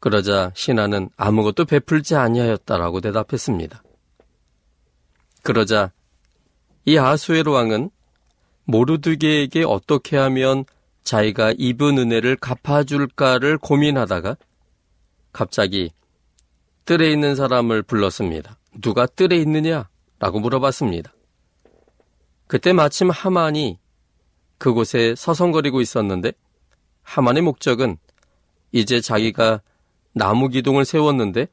그러자 0.00 0.52
신하는 0.54 1.10
아무것도 1.18 1.66
베풀지 1.66 2.16
아니하였다라고 2.16 3.02
대답했습니다. 3.02 3.82
그러자 5.42 5.92
이 6.86 6.96
아수에로 6.96 7.52
왕은 7.52 7.90
모르드게에게 8.64 9.64
어떻게 9.64 10.16
하면 10.16 10.64
자기가 11.04 11.52
입은 11.58 11.98
은혜를 11.98 12.36
갚아줄까를 12.36 13.58
고민하다가 13.58 14.38
갑자기 15.34 15.90
뜰에 16.84 17.10
있는 17.10 17.34
사람을 17.34 17.82
불렀습니다. 17.82 18.58
누가 18.80 19.06
뜰에 19.06 19.36
있느냐? 19.36 19.88
라고 20.18 20.40
물어봤습니다. 20.40 21.12
그때 22.46 22.72
마침 22.72 23.10
하만이 23.10 23.78
그곳에 24.58 25.14
서성거리고 25.16 25.80
있었는데 25.80 26.32
하만의 27.02 27.42
목적은 27.42 27.96
이제 28.72 29.00
자기가 29.00 29.60
나무 30.12 30.48
기둥을 30.48 30.84
세웠는데 30.84 31.46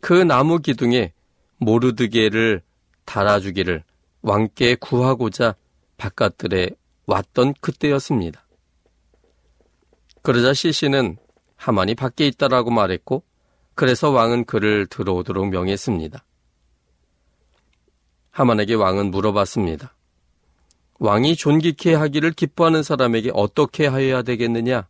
그 0.00 0.12
나무 0.12 0.58
기둥에 0.58 1.12
모르드게를 1.58 2.62
달아주기를 3.04 3.84
왕께 4.22 4.74
구하고자 4.74 5.54
바깥들에 5.96 6.70
왔던 7.06 7.54
그때였습니다. 7.60 8.46
그러자 10.22 10.54
시신은 10.54 11.16
하만이 11.56 11.94
밖에 11.94 12.26
있다라고 12.26 12.70
말했고 12.70 13.22
그래서 13.76 14.10
왕은 14.10 14.46
그를 14.46 14.86
들어오도록 14.86 15.48
명했습니다. 15.50 16.24
하만에게 18.30 18.74
왕은 18.74 19.10
물어봤습니다. 19.10 19.94
왕이 20.98 21.36
존귀케 21.36 21.92
하기를 21.94 22.32
기뻐하는 22.32 22.82
사람에게 22.82 23.30
어떻게 23.34 23.86
하여야 23.86 24.22
되겠느냐? 24.22 24.88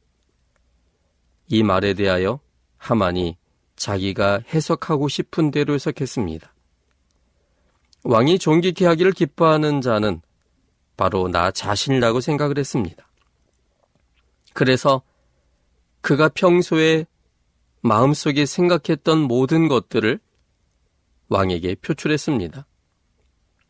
이 1.49 1.63
말에 1.65 1.95
대하여 1.95 2.39
하만이 2.77 3.37
자기가 3.75 4.41
해석하고 4.55 5.09
싶은 5.09 5.51
대로 5.51 5.75
해석했습니다. 5.75 6.55
왕이 8.05 8.39
존귀케 8.39 8.87
하기를 8.87 9.11
기뻐하는 9.13 9.81
자는 9.81 10.23
바로 10.97 11.27
나 11.27 11.51
자신이라고 11.51 12.21
생각을 12.21 12.57
했습니다. 12.57 13.05
그래서 14.55 15.03
그가 16.03 16.29
평소에 16.29 17.05
마음속에 17.87 18.47
생각했던 18.47 19.21
모든 19.21 19.69
것들을 19.69 20.19
왕에게 21.29 21.77
표출했습니다. 21.77 22.67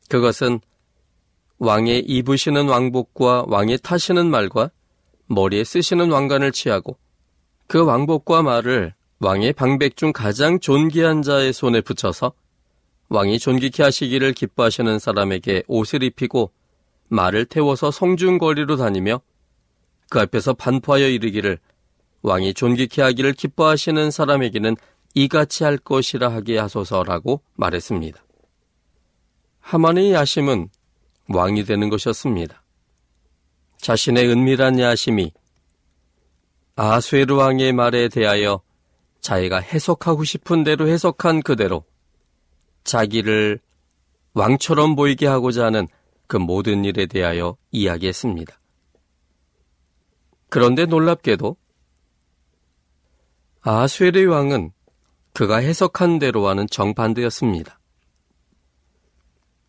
그것은 0.09 0.61
왕의 1.59 2.01
입으시는 2.01 2.69
왕복과 2.69 3.45
왕의 3.49 3.79
타시는 3.83 4.31
말과 4.31 4.71
머리에 5.27 5.65
쓰시는 5.65 6.11
왕관을 6.11 6.53
취하고 6.53 6.97
그 7.67 7.85
왕복과 7.85 8.43
말을 8.43 8.95
왕의 9.19 9.53
방백 9.55 9.97
중 9.97 10.13
가장 10.13 10.61
존귀한 10.61 11.23
자의 11.23 11.53
손에 11.53 11.81
붙여서 11.81 12.33
왕이 13.09 13.39
존귀케 13.39 13.83
하시기를 13.83 14.33
기뻐하시는 14.33 14.99
사람에게 14.99 15.63
옷을 15.67 16.03
입히고 16.03 16.53
말을 17.09 17.47
태워서 17.47 17.91
성중거리로 17.91 18.77
다니며 18.77 19.21
그 20.09 20.21
앞에서 20.21 20.55
반포하여 20.55 21.09
이르기를 21.09 21.59
왕이 22.27 22.55
존귀케 22.55 23.03
하기를 23.03 23.35
기뻐하시는 23.35 24.11
사람에게는 24.11 24.75
이같이 25.15 25.63
할 25.63 25.79
것이라 25.79 26.29
하게 26.29 26.59
하소서라고 26.59 27.41
말했습니다. 27.55 28.21
하만의 29.61 30.13
야심은 30.13 30.69
왕이 31.29 31.65
되는 31.65 31.89
것이었습니다. 31.89 32.65
자신의 33.79 34.29
은밀한 34.29 34.81
야심이 34.81 35.33
아수에르 36.75 37.37
왕의 37.37 37.73
말에 37.73 38.09
대하여 38.09 38.61
자기가 39.21 39.61
해석하고 39.61 40.25
싶은 40.25 40.65
대로 40.65 40.89
해석한 40.89 41.43
그대로 41.43 41.85
자기를 42.83 43.61
왕처럼 44.35 44.97
보이게 44.97 45.29
하고자 45.29 45.67
하는 45.67 45.87
그 46.27 46.37
모든 46.37 46.85
일에 46.85 47.07
대하여 47.07 47.57
이야기했습니다. 47.71 48.59
그런데 50.49 50.87
놀랍게도 50.87 51.57
아수에르 53.69 54.29
왕은 54.29 54.71
그가 55.33 55.57
해석한 55.57 56.21
대로와는 56.21 56.69
정반대였습니다. 56.69 57.81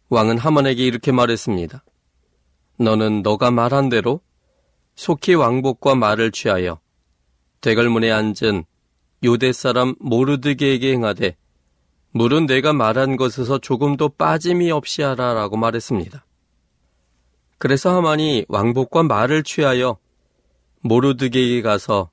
왕은 0.09 0.37
하만에게 0.37 0.85
이렇게 0.85 1.11
말했습니다. 1.11 1.83
너는 2.77 3.23
너가 3.23 3.49
말한 3.49 3.89
대로 3.89 4.21
속히 4.95 5.33
왕복과 5.33 5.95
말을 5.95 6.31
취하여 6.31 6.79
대궐문에 7.61 8.11
앉은 8.11 8.65
요대 9.23 9.51
사람 9.51 9.95
모르드게에게 9.99 10.93
행하되 10.93 11.35
물은 12.11 12.45
내가 12.45 12.73
말한 12.73 13.15
것에서 13.15 13.57
조금도 13.57 14.09
빠짐이 14.09 14.69
없이 14.69 15.01
하라라고 15.01 15.57
말했습니다. 15.57 16.23
그래서 17.57 17.95
하만이 17.95 18.45
왕복과 18.47 19.01
말을 19.01 19.41
취하여 19.41 19.97
모르드게에게 20.81 21.63
가서 21.63 22.11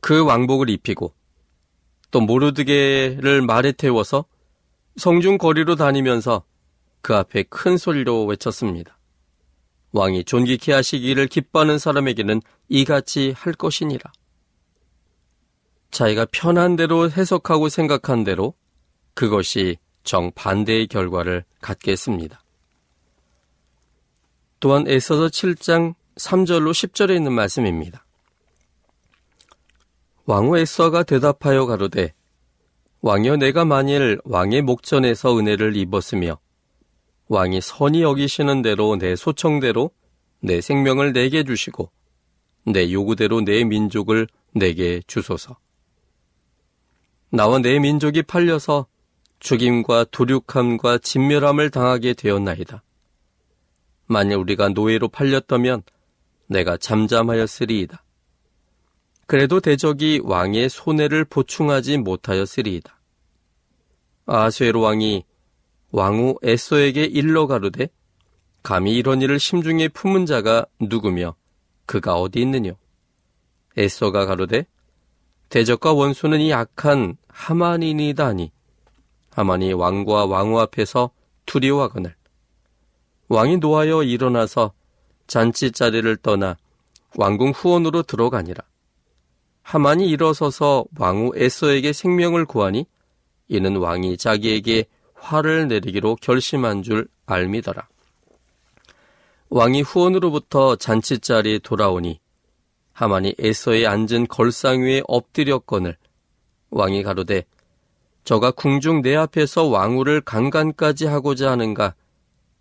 그 0.00 0.24
왕복을 0.24 0.70
입히고 0.70 1.12
또 2.10 2.20
모르드게를 2.20 3.42
말에 3.42 3.72
태워서 3.72 4.24
성중 4.96 5.38
거리로 5.38 5.76
다니면서 5.76 6.42
그 7.02 7.14
앞에 7.14 7.44
큰 7.44 7.76
소리로 7.76 8.26
외쳤습니다. 8.26 8.98
왕이 9.92 10.24
존귀케 10.24 10.72
하시기를 10.72 11.26
기뻐하는 11.26 11.78
사람에게는 11.78 12.42
이같이 12.68 13.32
할 13.36 13.52
것이니라. 13.52 14.12
자기가 15.90 16.26
편한 16.30 16.76
대로 16.76 17.10
해석하고 17.10 17.68
생각한 17.68 18.22
대로 18.24 18.54
그것이 19.14 19.78
정반대의 20.04 20.86
결과를 20.86 21.44
갖겠습니다. 21.60 22.42
또한 24.60 24.86
에서서 24.86 25.26
7장 25.26 25.94
3절로 26.16 26.70
10절에 26.70 27.16
있는 27.16 27.32
말씀입니다. 27.32 28.04
왕후 30.30 30.58
에서가 30.58 31.02
대답하여 31.02 31.66
가로되 31.66 32.14
왕여 33.00 33.38
내가 33.38 33.64
만일 33.64 34.20
왕의 34.22 34.62
목전에서 34.62 35.36
은혜를 35.36 35.74
입었으며 35.74 36.38
왕이 37.26 37.60
선이 37.60 38.02
여기시는 38.02 38.62
대로 38.62 38.94
내 38.94 39.16
소청대로 39.16 39.90
내 40.38 40.60
생명을 40.60 41.12
내게 41.14 41.42
주시고 41.42 41.90
내 42.66 42.92
요구대로 42.92 43.40
내 43.40 43.64
민족을 43.64 44.28
내게 44.52 45.02
주소서. 45.08 45.58
나와 47.30 47.58
내 47.58 47.80
민족이 47.80 48.22
팔려서 48.22 48.86
죽임과 49.40 50.06
도륙함과 50.12 50.98
진멸함을 50.98 51.70
당하게 51.70 52.14
되었나이다. 52.14 52.84
만일 54.06 54.36
우리가 54.36 54.68
노예로 54.68 55.08
팔렸다면 55.08 55.82
내가 56.46 56.76
잠잠하였으리이다. 56.76 58.04
그래도 59.30 59.60
대적이 59.60 60.22
왕의 60.24 60.68
손해를 60.68 61.24
보충하지 61.24 61.98
못하였으리이다. 61.98 62.98
아수에로 64.26 64.80
왕이 64.80 65.24
왕후 65.92 66.40
에소에게 66.42 67.04
일러 67.04 67.46
가로되 67.46 67.90
감히 68.64 68.96
이런 68.96 69.22
일을 69.22 69.38
심중에 69.38 69.86
품은 69.86 70.26
자가 70.26 70.66
누구며 70.80 71.36
그가 71.86 72.16
어디 72.16 72.40
있느뇨? 72.40 72.72
에소가 73.76 74.26
가로되 74.26 74.66
대적과 75.48 75.92
원수는 75.92 76.40
이 76.40 76.52
악한 76.52 77.16
하만인이다니 77.28 78.50
하만이 79.30 79.74
왕과 79.74 80.26
왕후 80.26 80.58
앞에서 80.58 81.12
두려워하거늘 81.46 82.16
왕이 83.28 83.58
노하여 83.58 84.02
일어나서 84.02 84.72
잔치 85.28 85.70
자리를 85.70 86.16
떠나 86.16 86.56
왕궁 87.14 87.50
후원으로 87.50 88.02
들어가니라 88.02 88.64
하만이 89.70 90.08
일어서서 90.08 90.84
왕후 90.98 91.30
에소에게 91.36 91.92
생명을 91.92 92.44
구하니 92.44 92.86
이는 93.46 93.76
왕이 93.76 94.16
자기에게 94.16 94.86
화를 95.14 95.68
내리기로 95.68 96.16
결심한 96.16 96.82
줄 96.82 97.06
알미더라. 97.26 97.86
왕이 99.48 99.82
후원으로부터 99.82 100.74
잔치자리에 100.74 101.60
돌아오니 101.60 102.18
하만이 102.94 103.36
에서에 103.38 103.86
앉은 103.86 104.26
걸상 104.26 104.82
위에 104.82 105.02
엎드렸거늘 105.06 105.96
왕이 106.70 107.04
가로되 107.04 107.44
저가 108.24 108.50
궁중 108.50 109.02
내 109.02 109.14
앞에서 109.14 109.66
왕후를 109.66 110.22
강간까지 110.22 111.06
하고자 111.06 111.48
하는가 111.48 111.94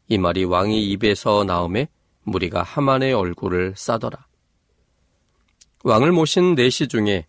이 0.10 0.20
말이 0.20 0.44
왕이 0.44 0.86
입에서 0.92 1.44
나음에 1.44 1.88
무리가 2.22 2.62
하만의 2.62 3.14
얼굴을 3.14 3.74
싸더라. 3.76 4.29
왕을 5.84 6.12
모신 6.12 6.56
내시 6.56 6.88
중에 6.88 7.26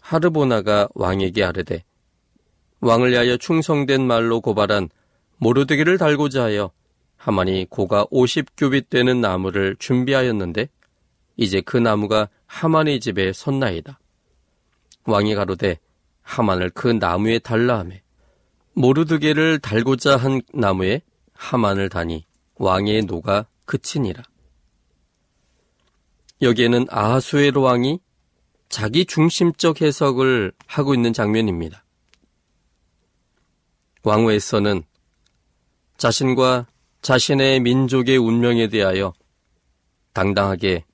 하르보나가 0.00 0.88
왕에게 0.94 1.44
아르되 1.44 1.84
왕을 2.80 3.12
위하여 3.12 3.36
충성된 3.36 4.06
말로 4.06 4.40
고발한 4.40 4.88
모르드기를 5.36 5.98
달고자 5.98 6.44
하여 6.44 6.70
하만이 7.16 7.66
고가 7.70 8.06
50규빗 8.06 8.88
되는 8.88 9.20
나무를 9.20 9.76
준비하였는데 9.78 10.68
이제 11.36 11.60
그 11.60 11.76
나무가 11.76 12.28
하만의 12.46 13.00
집에 13.00 13.32
섰나이다. 13.32 13.98
왕이 15.04 15.34
가로되 15.34 15.78
하만을 16.22 16.70
그 16.70 16.88
나무에 16.88 17.38
달라 17.38 17.78
하매 17.78 18.02
모르드게를 18.74 19.58
달고자 19.58 20.16
한 20.16 20.40
나무에 20.52 21.02
하만을 21.34 21.88
다니 21.88 22.24
왕의 22.56 23.02
노가 23.02 23.46
그치니라. 23.66 24.22
여기에는 26.42 26.86
아하수에로 26.90 27.62
왕이 27.62 28.00
자기 28.68 29.04
중심적 29.04 29.80
해석을 29.80 30.52
하고 30.66 30.94
있는 30.94 31.12
장면입니다. 31.12 31.84
왕후에서는 34.02 34.82
자신과 35.96 36.66
자신의 37.00 37.60
민족의 37.60 38.16
운명에 38.16 38.68
대하여 38.68 39.12
당당하게 40.12 40.84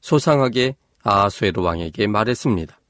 소상하게 0.00 0.76
아하수에로 1.02 1.62
왕에게 1.62 2.06
말했습니다. 2.06 2.80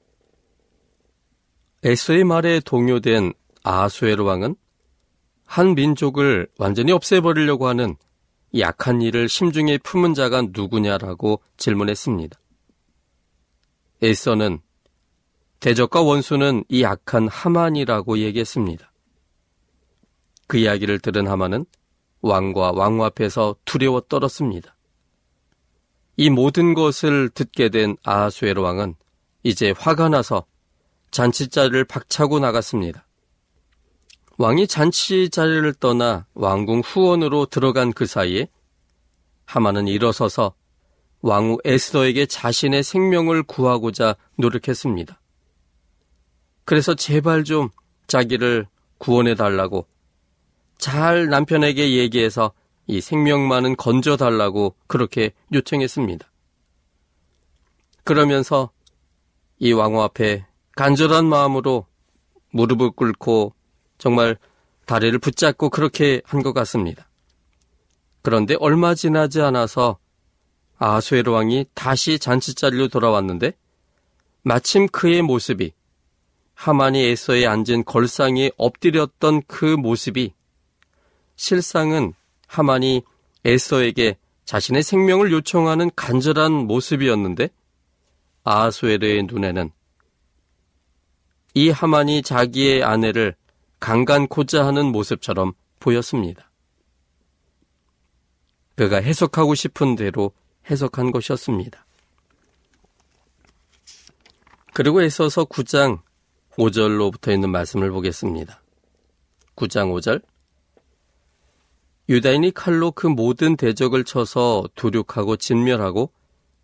에서의 1.85 2.25
말에 2.25 2.61
동요된 2.61 3.33
아하수에로 3.65 4.25
왕은 4.25 4.57
한 5.47 5.75
민족을 5.75 6.49
완전히 6.59 6.93
없애버리려고 6.93 7.67
하는 7.67 7.97
약한 8.57 9.03
일을 9.03 9.29
심중에 9.29 9.79
품은 9.79 10.15
자가 10.15 10.43
누구냐라고 10.53 11.41
질문했습니다. 11.57 12.39
에서는 14.03 14.61
대적과 15.61 16.03
원수는 16.03 16.65
이 16.69 16.85
악한 16.85 17.29
하만이라고 17.29 18.19
얘기했습니다. 18.19 18.93
그 20.47 20.57
이야기를 20.57 21.01
들은 21.01 21.27
하만은 21.27 21.67
왕과 22.21 22.73
왕후 22.73 23.05
앞에서 23.05 23.57
두려워 23.65 24.01
떨었습니다. 24.01 24.75
이 26.17 26.31
모든 26.31 26.75
것을 26.75 27.29
듣게 27.29 27.69
된 27.69 27.97
아하수에로 28.03 28.63
왕은 28.63 28.95
이제 29.43 29.73
화가 29.77 30.09
나서 30.09 30.47
잔치자리를 31.11 31.85
박차고 31.85 32.39
나갔습니다. 32.39 33.08
왕이 34.39 34.69
잔치 34.69 35.31
자리를 35.31 35.75
떠나 35.75 36.25
왕궁 36.35 36.83
후원으로 36.85 37.47
들어간 37.47 37.93
그 37.93 38.07
사이에 38.07 38.49
하만은 39.47 39.89
일어서서 39.89 40.55
왕후 41.23 41.59
에스더에게 41.65 42.27
자신의 42.27 42.85
생명을 42.85 43.43
구하고자 43.43 44.15
노력했습니다. 44.37 45.21
그래서 46.65 46.95
제발 46.95 47.43
좀 47.43 47.71
자기를 48.07 48.69
구원해 48.99 49.35
달라고 49.35 49.89
잘 50.79 51.27
남편에게 51.27 51.97
얘기해서 51.97 52.53
이 52.87 53.01
생명만은 53.01 53.75
건져 53.75 54.17
달라고 54.17 54.77
그렇게 54.87 55.33
요청했습니다. 55.53 56.31
그러면서 58.05 58.71
이 59.59 59.73
왕후 59.73 60.01
앞에 60.01 60.47
간절한 60.77 61.27
마음으로 61.27 61.87
무릎을 62.53 62.93
꿇고 62.93 63.58
정말 63.99 64.37
다리를 64.87 65.19
붙잡고 65.19 65.71
그렇게 65.71 66.23
한 66.25 66.43
것 66.43 66.53
같습니다. 66.53 67.09
그런데 68.23 68.57
얼마 68.61 68.95
지나지 68.95 69.41
않아서 69.41 69.99
아수에로 70.79 71.33
왕이 71.33 71.67
다시 71.75 72.19
잔치자리로 72.19 72.89
돌아왔는데 72.89 73.53
마침 74.43 74.87
그의 74.89 75.23
모습이 75.23 75.73
하만이 76.55 77.05
에서에 77.05 77.47
앉은 77.47 77.85
걸상에 77.85 78.51
엎드렸던 78.57 79.43
그 79.47 79.65
모습이 79.65 80.33
실상은 81.37 82.15
하만이 82.47 83.03
에서에게 83.45 84.17
자신의 84.45 84.83
생명을 84.83 85.31
요청하는 85.31 85.91
간절한 85.95 86.53
모습이었는데 86.53 87.51
아하수에르의 88.45 89.25
눈에는 89.25 89.71
이 91.55 91.71
하만이 91.71 92.23
자기의 92.23 92.83
아내를 92.83 93.35
강간코자 93.81 94.67
하는 94.67 94.87
모습처럼 94.87 95.53
보였습니다. 95.81 96.51
그가 98.77 98.99
해석하고 98.99 99.55
싶은 99.55 99.97
대로 99.97 100.33
해석한 100.71 101.11
것이었습니다. 101.11 101.85
그리고 104.75 105.03
애써서 105.03 105.45
9장 105.45 106.01
5절로부터 106.51 107.33
있는 107.33 107.51
말씀을 107.51 107.91
보겠습니다. 107.91 108.63
9장 109.57 109.93
5절 109.93 110.23
유다인이 112.09 112.53
칼로 112.53 112.91
그 112.93 113.07
모든 113.07 113.57
대적을 113.57 114.05
쳐서 114.05 114.69
도륙하고 114.77 115.37
진멸하고 115.37 116.13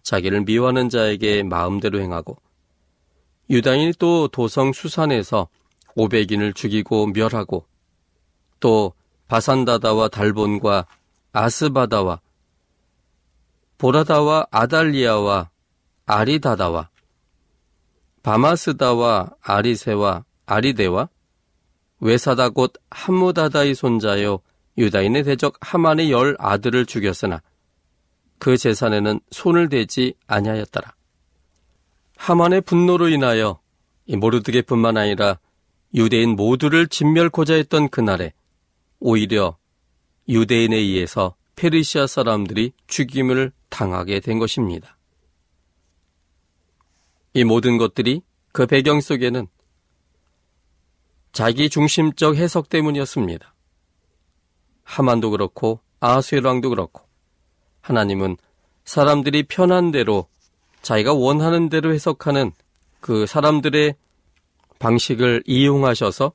자기를 0.02 0.44
미워하는 0.44 0.88
자에게 0.88 1.42
마음대로 1.42 2.00
행하고 2.00 2.36
유다인이 3.50 3.94
또 3.98 4.28
도성 4.28 4.72
수산에서 4.72 5.48
오백인을 5.96 6.52
죽이고 6.52 7.08
멸하고 7.08 7.66
또 8.60 8.94
바산다다와 9.28 10.08
달본과 10.08 10.86
아스바다와 11.32 12.20
보라다와 13.78 14.46
아달리아와 14.50 15.50
아리다다와 16.06 16.90
바마스다와 18.22 19.30
아리세와 19.40 20.24
아리데와 20.46 21.08
외사다 22.00 22.50
곧 22.50 22.74
함무다다의 22.90 23.74
손자여 23.74 24.40
유다인의 24.76 25.24
대적 25.24 25.56
하만의 25.60 26.10
열 26.10 26.36
아들을 26.38 26.86
죽였으나 26.86 27.42
그 28.38 28.56
재산에는 28.56 29.20
손을 29.30 29.68
대지 29.68 30.14
아니하였더라. 30.26 30.94
하만의 32.16 32.60
분노로 32.62 33.08
인하여 33.08 33.60
이 34.06 34.16
모르드게뿐만 34.16 34.96
아니라 34.96 35.38
유대인 35.94 36.36
모두를 36.36 36.88
진멸코자 36.88 37.54
했던 37.54 37.88
그날에 37.88 38.32
오히려 38.98 39.56
유대인에 40.28 40.76
의해서 40.76 41.36
페르시아 41.56 42.06
사람들이 42.06 42.72
죽임을 42.88 43.52
당하게 43.68 44.20
된 44.20 44.38
것입니다. 44.38 44.96
이 47.32 47.44
모든 47.44 47.78
것들이 47.78 48.22
그 48.52 48.66
배경 48.66 49.00
속에는 49.00 49.46
자기 51.32 51.68
중심적 51.68 52.36
해석 52.36 52.68
때문이었습니다. 52.68 53.54
하만도 54.84 55.30
그렇고 55.30 55.80
아수엘왕도 56.00 56.70
그렇고 56.70 57.02
하나님은 57.80 58.36
사람들이 58.84 59.44
편한 59.44 59.90
대로 59.90 60.28
자기가 60.82 61.14
원하는 61.14 61.68
대로 61.68 61.92
해석하는 61.92 62.52
그 63.00 63.26
사람들의 63.26 63.94
방식을 64.78 65.42
이용하셔서 65.46 66.32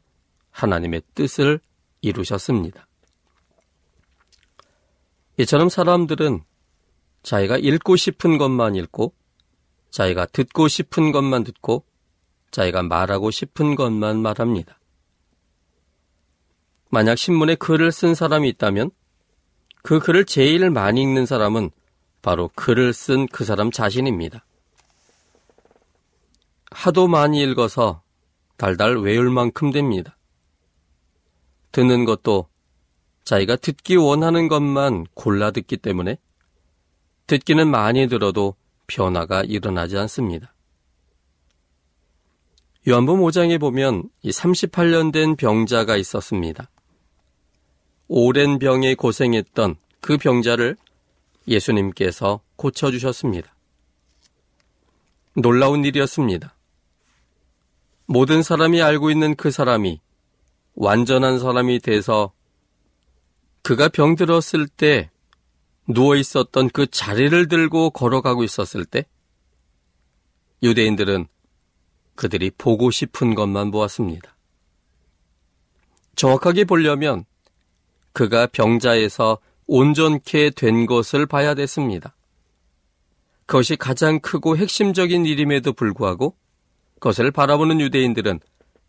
하나님의 0.52 1.02
뜻을 1.16 1.60
이루셨습니다. 2.02 2.88
이처럼 5.38 5.70
사람들은 5.70 6.42
자기가 7.24 7.58
읽고 7.58 7.96
싶은 7.96 8.38
것만 8.38 8.76
읽고 8.76 9.14
자기가 9.92 10.26
듣고 10.28 10.68
싶은 10.68 11.12
것만 11.12 11.44
듣고 11.44 11.86
자기가 12.52 12.84
말하고 12.84 13.32
싶은 13.32 13.76
것만 13.76 14.22
말합니다. 14.22 14.80
만약 16.90 17.18
신문에 17.18 17.56
글을 17.56 17.92
쓴 17.92 18.16
사람이 18.16 18.50
있다면 18.50 18.92
그 19.84 20.00
글을 20.00 20.26
제일 20.26 20.70
많이 20.70 21.02
읽는 21.02 21.26
사람은 21.26 21.70
바로 22.22 22.50
글을 22.56 22.94
쓴 22.94 23.28
그 23.28 23.46
사람 23.46 23.72
자신입니다. 23.72 24.46
하도 26.72 27.08
많이 27.08 27.42
읽어서 27.42 28.02
달달 28.60 28.98
외울 28.98 29.30
만큼 29.30 29.72
됩니다. 29.72 30.18
듣는 31.72 32.04
것도 32.04 32.50
자기가 33.24 33.56
듣기 33.56 33.96
원하는 33.96 34.50
것만 34.50 35.06
골라 35.14 35.52
듣기 35.52 35.78
때문에 35.78 36.18
듣기는 37.28 37.70
많이 37.70 38.08
들어도 38.08 38.56
변화가 38.88 39.44
일어나지 39.44 39.98
않습니다. 40.00 40.54
요한복음 42.86 43.22
5장에 43.22 43.62
보면 43.62 44.10
이 44.24 44.30
38년 44.30 45.14
된 45.14 45.38
병자가 45.38 45.96
있었습니다. 45.96 46.70
오랜 48.10 48.60
병에 48.60 48.94
고생했던 48.94 49.78
그 50.02 50.18
병자를 50.18 50.76
예수님께서 51.48 52.42
고쳐주셨습니다. 52.58 53.56
놀라운 55.36 55.86
일이었습니다. 55.86 56.59
모든 58.12 58.42
사람이 58.42 58.82
알고 58.82 59.12
있는 59.12 59.36
그 59.36 59.52
사람이 59.52 60.02
완전한 60.74 61.38
사람이 61.38 61.80
돼서 61.80 62.34
그가 63.62 63.88
병들었을 63.88 64.68
때 64.68 65.12
누워 65.88 66.16
있었던 66.16 66.72
그 66.72 66.88
자리를 66.88 67.48
들고 67.48 67.92
걸어가고 67.92 68.44
있었을 68.44 68.86
때 68.86 69.06
유대인들은 70.64 71.28
그들이 72.16 72.50
보고 72.58 72.90
싶은 72.90 73.36
것만 73.36 73.70
보았습니다. 73.70 74.36
정확하게 76.16 76.64
보려면 76.64 77.26
그가 78.14 78.48
병자에서 78.48 79.38
온전케 79.68 80.50
된 80.56 80.88
것을 80.88 81.28
봐야 81.28 81.54
됐습니다. 81.54 82.16
그것이 83.46 83.76
가장 83.76 84.20
크고 84.20 84.58
핵심적인 84.58 85.28
일임에도 85.28 85.74
불구하고 85.74 86.36
그것을 87.00 87.32
바라보는 87.32 87.80
유대인들은 87.80 88.42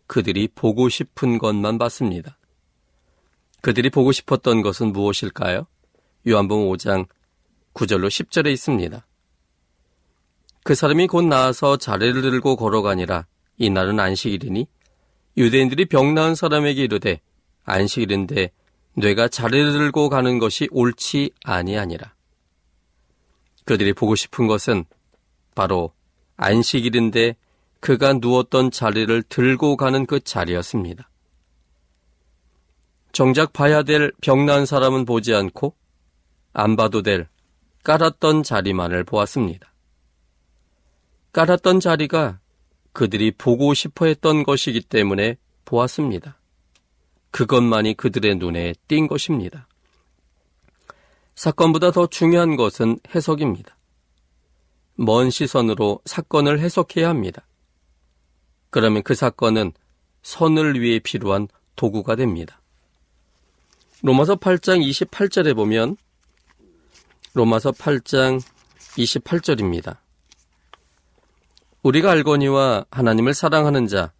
그들이 0.07 0.49
보고 0.53 0.89
싶은 0.89 1.37
것만 1.37 1.77
봤습니다. 1.77 2.37
그들이 3.61 3.89
보고 3.89 4.11
싶었던 4.11 4.61
것은 4.61 4.91
무엇일까요? 4.91 5.65
요한복음 6.27 6.67
5장 6.67 7.07
9절로 7.73 8.07
10절에 8.07 8.51
있습니다. 8.51 9.05
그 10.63 10.75
사람이 10.75 11.07
곧 11.07 11.23
나와서 11.23 11.77
자리를 11.77 12.21
들고 12.21 12.55
걸어가니라 12.57 13.25
이날은 13.57 13.99
안식일이니 13.99 14.67
유대인들이 15.37 15.85
병 15.85 16.13
나은 16.13 16.35
사람에게 16.35 16.83
이르되 16.83 17.21
안식일인데 17.63 18.51
뇌가 18.95 19.29
자리를 19.29 19.71
들고 19.71 20.09
가는 20.09 20.37
것이 20.37 20.67
옳지 20.71 21.31
아니하니라. 21.45 22.13
그들이 23.63 23.93
보고 23.93 24.15
싶은 24.15 24.47
것은 24.47 24.83
바로 25.55 25.93
안식일인데 26.35 27.35
그가 27.81 28.13
누웠던 28.13 28.71
자리를 28.71 29.23
들고 29.23 29.75
가는 29.75 30.05
그 30.05 30.19
자리였습니다. 30.21 31.09
정작 33.11 33.51
봐야 33.51 33.83
될 33.83 34.13
병난 34.21 34.65
사람은 34.65 35.03
보지 35.03 35.33
않고 35.33 35.75
안 36.53 36.75
봐도 36.75 37.01
될 37.01 37.27
깔았던 37.83 38.43
자리만을 38.43 39.03
보았습니다. 39.03 39.73
깔았던 41.33 41.79
자리가 41.79 42.39
그들이 42.93 43.31
보고 43.31 43.73
싶어 43.73 44.05
했던 44.05 44.43
것이기 44.43 44.81
때문에 44.81 45.37
보았습니다. 45.65 46.37
그것만이 47.31 47.95
그들의 47.95 48.35
눈에 48.35 48.75
띈 48.87 49.07
것입니다. 49.07 49.67
사건보다 51.35 51.91
더 51.91 52.07
중요한 52.07 52.57
것은 52.57 52.99
해석입니다. 53.15 53.75
먼 54.95 55.29
시선으로 55.31 56.01
사건을 56.05 56.59
해석해야 56.59 57.09
합니다. 57.09 57.47
그러면 58.71 59.03
그 59.03 59.13
사건은 59.13 59.73
선을 60.23 60.79
위해 60.81 60.99
필요한 60.99 61.47
도구가 61.75 62.15
됩니다. 62.15 62.59
로마서 64.01 64.37
8장 64.37 64.81
28절에 64.83 65.55
보면 65.55 65.97
로마서 67.33 67.71
8장 67.71 68.41
28절입니다. 68.97 69.97
우리가 71.83 72.11
알거니와 72.11 72.85
하나님을 72.91 73.33
사랑하는 73.33 73.87
자, 73.87 74.11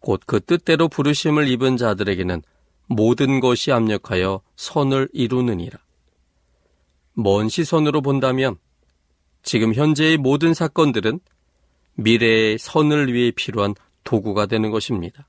곧 0.00 0.20
그 0.26 0.40
뜻대로 0.40 0.88
부르심을 0.88 1.48
입은 1.48 1.76
자들에게는 1.76 2.42
모든 2.86 3.40
것이 3.40 3.72
압력하여 3.72 4.40
선을 4.56 5.08
이루느니라. 5.12 5.78
먼 7.14 7.48
시선으로 7.48 8.00
본다면 8.00 8.56
지금 9.42 9.74
현재의 9.74 10.16
모든 10.16 10.54
사건들은 10.54 11.20
미래의 11.94 12.58
선을 12.58 13.12
위해 13.12 13.30
필요한 13.30 13.74
도구가 14.04 14.46
되는 14.46 14.70
것입니다. 14.70 15.26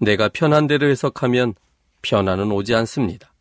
내가 0.00 0.28
편한 0.28 0.66
대로 0.66 0.88
해석하면 0.88 1.54
편안은 2.02 2.50
오지 2.52 2.74
않습니다. 2.74 3.32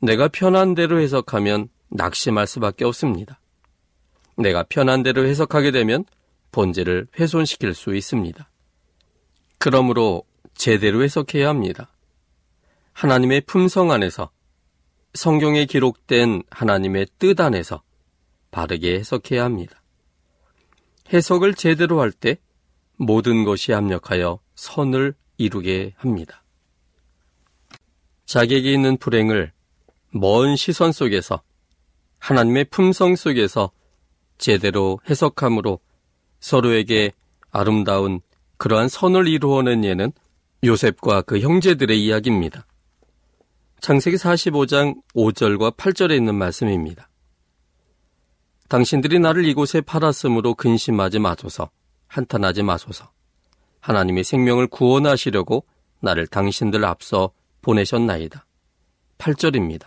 내가 0.00 0.28
편한 0.28 0.74
대로 0.74 1.00
해석하면 1.00 1.68
낙심할 1.88 2.46
수밖에 2.46 2.84
없습니다. 2.84 3.40
내가 4.36 4.64
편한 4.64 5.02
대로 5.02 5.24
해석하게 5.24 5.70
되면 5.70 6.04
본질을 6.52 7.08
훼손시킬 7.18 7.74
수 7.74 7.94
있습니다. 7.94 8.48
그러므로 9.58 10.24
제대로 10.54 11.02
해석해야 11.02 11.48
합니다. 11.48 11.90
하나님의 12.92 13.42
품성 13.42 13.90
안에서 13.90 14.30
성경에 15.14 15.64
기록된 15.64 16.42
하나님의 16.50 17.06
뜻 17.18 17.40
안에서 17.40 17.82
바르게 18.50 18.98
해석해야 18.98 19.44
합니다. 19.44 19.82
해석을 21.12 21.54
제대로 21.54 22.00
할 22.00 22.12
때 22.12 22.38
모든 22.96 23.44
것이 23.44 23.72
합력하여 23.72 24.40
선을 24.54 25.14
이루게 25.36 25.92
합니다. 25.96 26.42
자객이 28.24 28.72
있는 28.72 28.96
불행을 28.96 29.52
먼 30.10 30.56
시선 30.56 30.92
속에서 30.92 31.42
하나님의 32.18 32.64
품성 32.66 33.16
속에서 33.16 33.70
제대로 34.38 34.98
해석함으로 35.08 35.78
서로에게 36.40 37.12
아름다운 37.50 38.20
그러한 38.56 38.88
선을 38.88 39.28
이루어낸 39.28 39.84
예는 39.84 40.12
요셉과 40.64 41.22
그 41.22 41.40
형제들의 41.40 42.02
이야기입니다. 42.02 42.66
창세기 43.80 44.16
45장 44.16 44.96
5절과 45.14 45.76
8절에 45.76 46.16
있는 46.16 46.34
말씀입니다. 46.34 47.08
당신들이 48.68 49.18
나를 49.18 49.44
이곳에 49.44 49.80
팔았으므로 49.80 50.54
근심하지 50.54 51.18
마소서, 51.18 51.70
한탄하지 52.08 52.62
마소서. 52.62 53.10
하나님의 53.80 54.24
생명을 54.24 54.66
구원하시려고 54.66 55.64
나를 56.00 56.26
당신들 56.26 56.84
앞서 56.84 57.30
보내셨나이다. 57.62 58.44
8절입니다. 59.18 59.86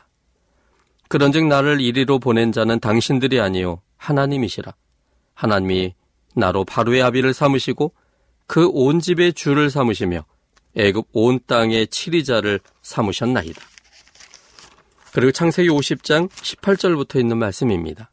그런즉 1.09 1.47
나를 1.47 1.81
이리로 1.81 2.19
보낸 2.19 2.51
자는 2.51 2.79
당신들이 2.79 3.39
아니요 3.41 3.81
하나님이시라. 3.97 4.73
하나님이 5.33 5.93
나로 6.35 6.63
바로의 6.65 7.01
아비를 7.01 7.33
삼으시고 7.33 7.93
그 8.47 8.69
온 8.71 8.99
집의 8.99 9.33
주를 9.33 9.69
삼으시며 9.69 10.25
애굽 10.75 11.07
온 11.11 11.39
땅의 11.45 11.87
치리자를 11.87 12.59
삼으셨나이다. 12.81 13.61
그리고 15.13 15.31
창세기 15.31 15.69
50장 15.69 16.29
18절부터 16.29 17.19
있는 17.19 17.37
말씀입니다. 17.37 18.11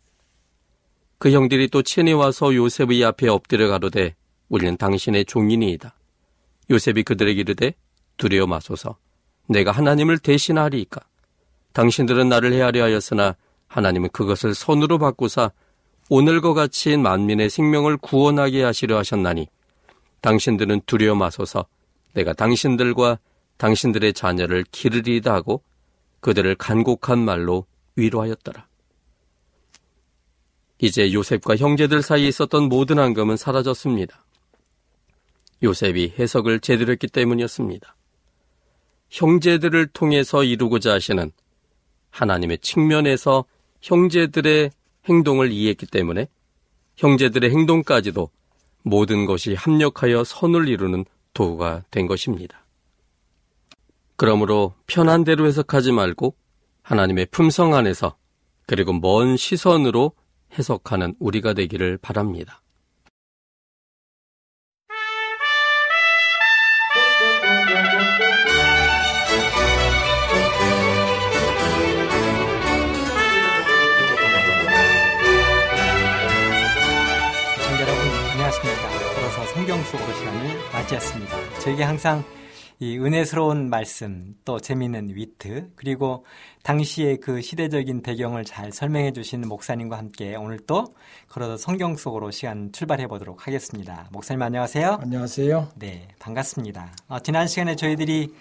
그 1.19 1.31
형들이 1.31 1.69
또 1.69 1.83
친히 1.83 2.13
와서 2.13 2.55
요셉의 2.55 3.05
앞에 3.05 3.29
엎드려 3.29 3.69
가로되 3.69 4.15
우리는 4.49 4.77
당신의 4.77 5.25
종인이이다. 5.25 5.95
요셉이 6.71 7.05
그들에게 7.05 7.41
이르되 7.41 7.75
두려워 8.17 8.47
마소서 8.47 8.97
내가 9.49 9.71
하나님을 9.71 10.19
대신하리이까 10.19 11.01
당신들은 11.73 12.29
나를 12.29 12.53
헤아려 12.53 12.83
하였으나 12.85 13.37
하나님은 13.69 14.11
그것을 14.11 14.55
손으로 14.55 14.99
바꾸사 14.99 15.53
오늘과 16.09 16.55
같이 16.55 16.97
만민의 16.97 17.51
생명을 17.51 17.97
구원하게 17.97 18.63
하시려 18.63 18.97
하셨나니 18.99 19.49
당신들은 20.21 20.83
두려워 20.87 21.17
마소서 21.17 21.67
내가 22.15 22.33
당신들과 22.33 23.19
당신들의 23.59 24.13
자녀를 24.13 24.65
기르리다 24.71 25.33
하고 25.33 25.63
그들을 26.21 26.55
간곡한 26.57 27.19
말로 27.19 27.67
위로하였더라. 27.97 28.67
이제 30.79 31.13
요셉과 31.13 31.57
형제들 31.57 32.03
사이에 32.03 32.29
있었던 32.29 32.69
모든 32.69 32.99
앙금은 32.99 33.37
사라졌습니다. 33.37 34.25
요셉이 35.63 36.15
해석을 36.19 36.61
제대로 36.61 36.93
했기 36.93 37.07
때문이었습니다. 37.07 37.97
형제들을 39.09 39.87
통해서 39.89 40.45
이루고자 40.45 40.93
하시는 40.93 41.33
하나님의 42.11 42.59
측면에서 42.59 43.45
형제들의 43.81 44.71
행동을 45.09 45.53
이해했기 45.53 45.87
때문에 45.87 46.29
형제들의 46.97 47.51
행동까지도 47.51 48.31
모든 48.83 49.27
것이 49.27 49.55
합력하여 49.55 50.25
선을 50.25 50.69
이루는 50.69 51.05
도구가 51.35 51.85
된 51.91 52.07
것입니다. 52.07 52.65
그러므로 54.17 54.75
편한 54.87 55.25
대로 55.25 55.47
해석하지 55.47 55.93
말고 55.93 56.35
하나님의 56.83 57.27
품성 57.31 57.75
안에서 57.75 58.17
그리고 58.67 58.93
먼 58.93 59.37
시선으로 59.37 60.13
해석하는 60.59 61.15
우리가 61.19 61.55
되기를 61.55 61.99
바랍니다. 61.99 62.63
시간을 80.17 80.73
맞이했습니다. 80.73 81.59
저에게 81.61 81.83
항상 81.83 82.25
이 82.79 82.99
은혜스러운 82.99 83.71
말씀, 83.71 84.37
또 84.45 84.61
재미있는 84.61 85.09
위트, 85.15 85.71
그리고 85.77 86.27
당시의 86.63 87.21
그 87.21 87.41
시대적인 87.41 88.03
배경을 88.03 88.45
잘 88.45 88.71
설명해 88.71 89.15
주신 89.15 89.41
목사님과 89.49 89.97
함께 89.97 90.37
오늘 90.37 90.59
또 90.67 90.95
걸어서 91.31 91.57
성경 91.57 91.97
속으로 91.97 92.31
시간 92.31 92.73
출발해 92.73 93.07
보도록 93.07 93.47
하겠습니다. 93.47 94.11
목사님 94.13 94.43
안녕하세요. 94.43 94.99
안녕하세요. 95.01 95.69
네, 95.77 96.09
반갑습니다. 96.19 96.95
어, 97.09 97.21
지난 97.21 97.47
시간에 97.47 97.77
저희들이 97.77 98.35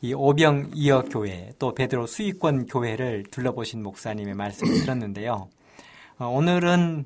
이 0.00 0.14
오병 0.14 0.70
이어 0.74 1.02
교회 1.02 1.52
또 1.58 1.74
베드로 1.74 2.06
수익권 2.06 2.66
교회를 2.66 3.24
둘러보신 3.30 3.82
목사님의 3.82 4.32
말씀을 4.34 4.80
들었는데요. 4.80 5.50
어, 6.18 6.26
오늘은 6.28 7.04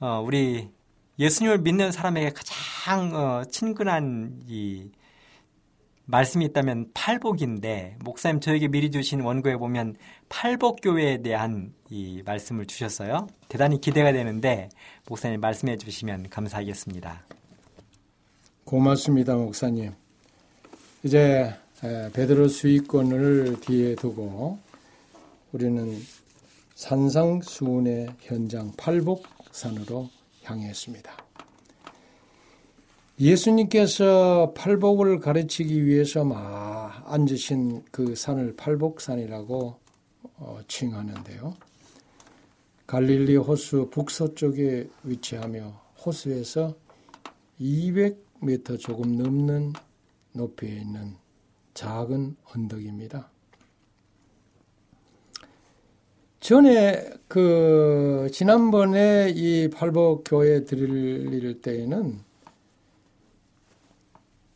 어, 0.00 0.20
우리 0.26 0.68
예수님을 1.16 1.58
믿는 1.58 1.92
사람에게 1.92 2.30
가장 2.30 3.14
어, 3.14 3.44
친근한 3.44 4.40
이 4.48 4.90
말씀이 6.06 6.44
있다면 6.44 6.90
팔복인데 6.92 7.96
목사님 8.04 8.40
저에게 8.40 8.68
미리 8.68 8.90
주신 8.90 9.20
원고에 9.20 9.56
보면 9.56 9.96
팔복 10.28 10.80
교회에 10.82 11.22
대한 11.22 11.72
이 11.88 12.22
말씀을 12.24 12.66
주셨어요. 12.66 13.26
대단히 13.48 13.80
기대가 13.80 14.12
되는데 14.12 14.68
목사님 15.08 15.40
말씀해 15.40 15.78
주시면 15.78 16.28
감사하겠습니다. 16.28 17.26
고맙습니다, 18.64 19.34
목사님. 19.34 19.92
이제 21.04 21.54
베드로 22.12 22.48
수익권을 22.48 23.60
뒤에 23.60 23.94
두고 23.94 24.58
우리는 25.52 25.98
산상수훈의 26.74 28.08
현장 28.20 28.72
팔복산으로 28.76 30.10
향했습니다. 30.42 31.23
예수님께서 33.18 34.54
팔복을 34.56 35.20
가르치기 35.20 35.86
위해서 35.86 36.24
막 36.24 37.04
앉으신 37.06 37.84
그 37.92 38.16
산을 38.16 38.56
팔복산이라고 38.56 39.78
어, 40.36 40.58
칭하는데요. 40.66 41.54
갈릴리 42.86 43.36
호수 43.36 43.88
북서쪽에 43.90 44.88
위치하며 45.04 45.80
호수에서 46.04 46.74
200m 47.60 48.80
조금 48.80 49.16
넘는 49.16 49.72
높이에 50.32 50.70
있는 50.70 51.14
작은 51.72 52.36
언덕입니다. 52.52 53.30
전에 56.40 57.10
그 57.28 58.28
지난번에 58.32 59.32
이 59.34 59.70
팔복 59.70 60.24
교회 60.26 60.64
들릴 60.64 61.62
때에는 61.62 62.20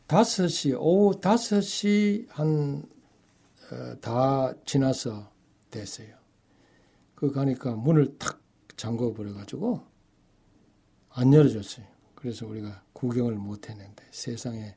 다섯 0.09 0.47
시 0.47 0.73
오후 0.73 1.19
다섯 1.21 1.61
시 1.61 2.25
한다 2.31 2.81
어, 4.11 4.55
지나서 4.65 5.31
됐어요. 5.69 6.15
그 7.13 7.31
가니까 7.31 7.75
문을 7.75 8.17
탁 8.17 8.41
잠궈 8.75 9.13
버려 9.13 9.31
가지고 9.35 9.83
안 11.11 11.31
열어줬어요. 11.31 11.85
그래서 12.15 12.47
우리가 12.47 12.81
구경을 12.93 13.35
못 13.35 13.69
했는데 13.69 14.03
세상에 14.09 14.75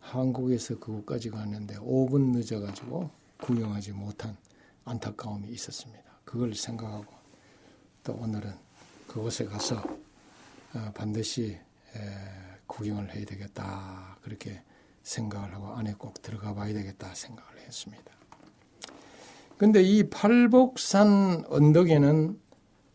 한국에서 0.00 0.78
그곳까지 0.78 1.30
갔는데 1.30 1.76
5분 1.76 2.36
늦어 2.36 2.60
가지고 2.60 3.08
구경하지 3.40 3.92
못한 3.92 4.36
안타까움이 4.84 5.48
있었습니다. 5.48 6.04
그걸 6.26 6.54
생각하고 6.54 7.14
또 8.04 8.12
오늘은 8.12 8.52
그곳에 9.06 9.46
가서 9.46 9.76
어, 10.74 10.92
반드시 10.94 11.58
구경을 12.66 13.14
해야 13.14 13.24
되겠다 13.24 14.18
그렇게 14.22 14.62
생각을 15.02 15.54
하고 15.54 15.68
안에 15.68 15.94
꼭 15.98 16.22
들어가 16.22 16.54
봐야 16.54 16.72
되겠다 16.72 17.14
생각을 17.14 17.60
했습니다. 17.60 18.12
근데 19.58 19.82
이 19.82 20.08
팔복산 20.08 21.44
언덕에는 21.48 22.40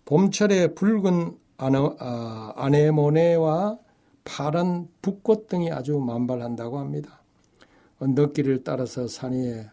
봄철에 0.05 0.73
붉은 0.73 1.37
아네모네와 1.57 3.67
어, 3.67 3.79
파란 4.23 4.87
붓꽃 5.01 5.47
등이 5.47 5.71
아주 5.71 5.97
만발한다고 5.97 6.79
합니다. 6.79 7.21
언덕길을 7.99 8.63
따라서 8.63 9.07
산 9.07 9.33
위에 9.33 9.69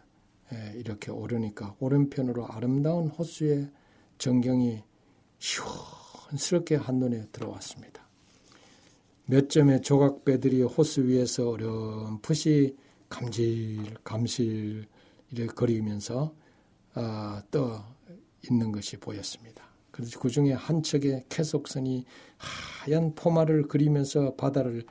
예, 0.53 0.73
이렇게 0.75 1.11
오르니까 1.11 1.75
오른편으로 1.79 2.47
아름다운 2.47 3.07
호수의 3.07 3.69
전경이 4.17 4.83
시원스럽게 5.39 6.75
한눈에 6.75 7.27
들어왔습니다. 7.31 8.04
몇 9.27 9.49
점의 9.49 9.81
조각배들이 9.81 10.61
호수 10.61 11.05
위에서 11.05 11.49
어렴풋이 11.49 12.75
감질 13.09 13.95
감실 14.03 14.85
이렇게 15.31 15.53
거리면서 15.53 16.33
어, 16.95 17.39
떠 17.49 17.83
있는 18.49 18.71
것이 18.71 18.97
보였습니다. 18.97 19.63
그래서 19.91 20.19
그 20.19 20.29
중에 20.29 20.53
한 20.53 20.83
척의 20.83 21.25
캐속선이 21.29 22.05
하얀 22.37 23.15
포마를 23.15 23.67
그리면서 23.67 24.35
바다를 24.35 24.83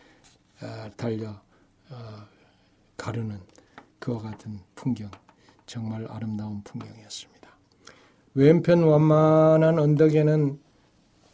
어, 0.62 0.90
달려 0.96 1.30
어, 1.90 1.96
가르는 2.96 3.38
그와 3.98 4.18
같은 4.18 4.58
풍경 4.74 5.10
정말 5.66 6.06
아름다운 6.10 6.62
풍경이었습니다. 6.62 7.34
왼편 8.34 8.82
완만한 8.82 9.78
언덕에는 9.78 10.58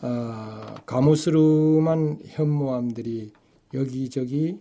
어, 0.02 0.74
가무스름한 0.86 2.20
현무암들이 2.26 3.32
여기저기 3.74 4.58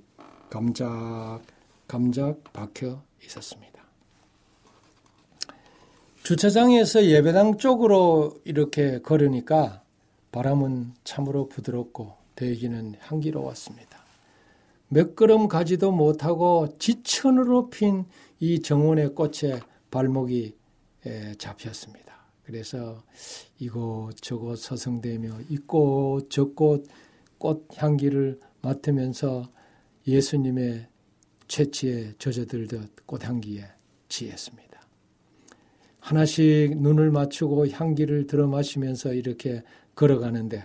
감작 0.50 1.42
감작 1.88 2.44
박혀 2.54 3.02
있었습니다. 3.24 3.80
주차장에서 6.24 7.06
예배당 7.06 7.58
쪽으로 7.58 8.36
이렇게 8.44 9.02
걸으니까 9.02 9.82
바람은 10.32 10.94
참으로 11.04 11.48
부드럽고 11.48 12.14
대기는 12.36 12.96
향기로웠습니다. 13.00 13.98
몇 14.90 15.16
걸음 15.16 15.48
가지도 15.48 15.92
못하고 15.92 16.78
지천으로 16.78 17.70
핀 17.70 18.06
이 18.40 18.62
정원의 18.62 19.16
꽃에 19.16 19.60
발목이 19.92 20.56
잡혔습니다. 21.38 22.19
그래서 22.50 23.04
이곳저곳 23.60 24.58
서성대며 24.58 25.42
이꽃저꽃꽃 25.50 26.88
향기를 27.78 28.40
맡으면서 28.64 29.48
예수님의 30.08 30.88
채취에 31.48 32.14
젖어들듯 32.18 33.06
꽃향기에 33.06 33.66
취했습니다. 34.08 34.82
하나씩 36.00 36.82
눈을 36.82 37.12
맞추고 37.12 37.68
향기를 37.68 38.26
들어 38.26 38.48
마시면서 38.48 39.14
이렇게 39.14 39.62
걸어가는데 39.94 40.64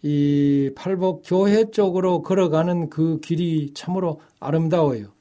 이 0.00 0.70
팔복 0.74 1.24
교회 1.26 1.70
쪽으로 1.70 2.22
걸어가는 2.22 2.88
그 2.88 3.20
길이 3.20 3.74
참으로 3.74 4.22
아름다워요. 4.40 5.12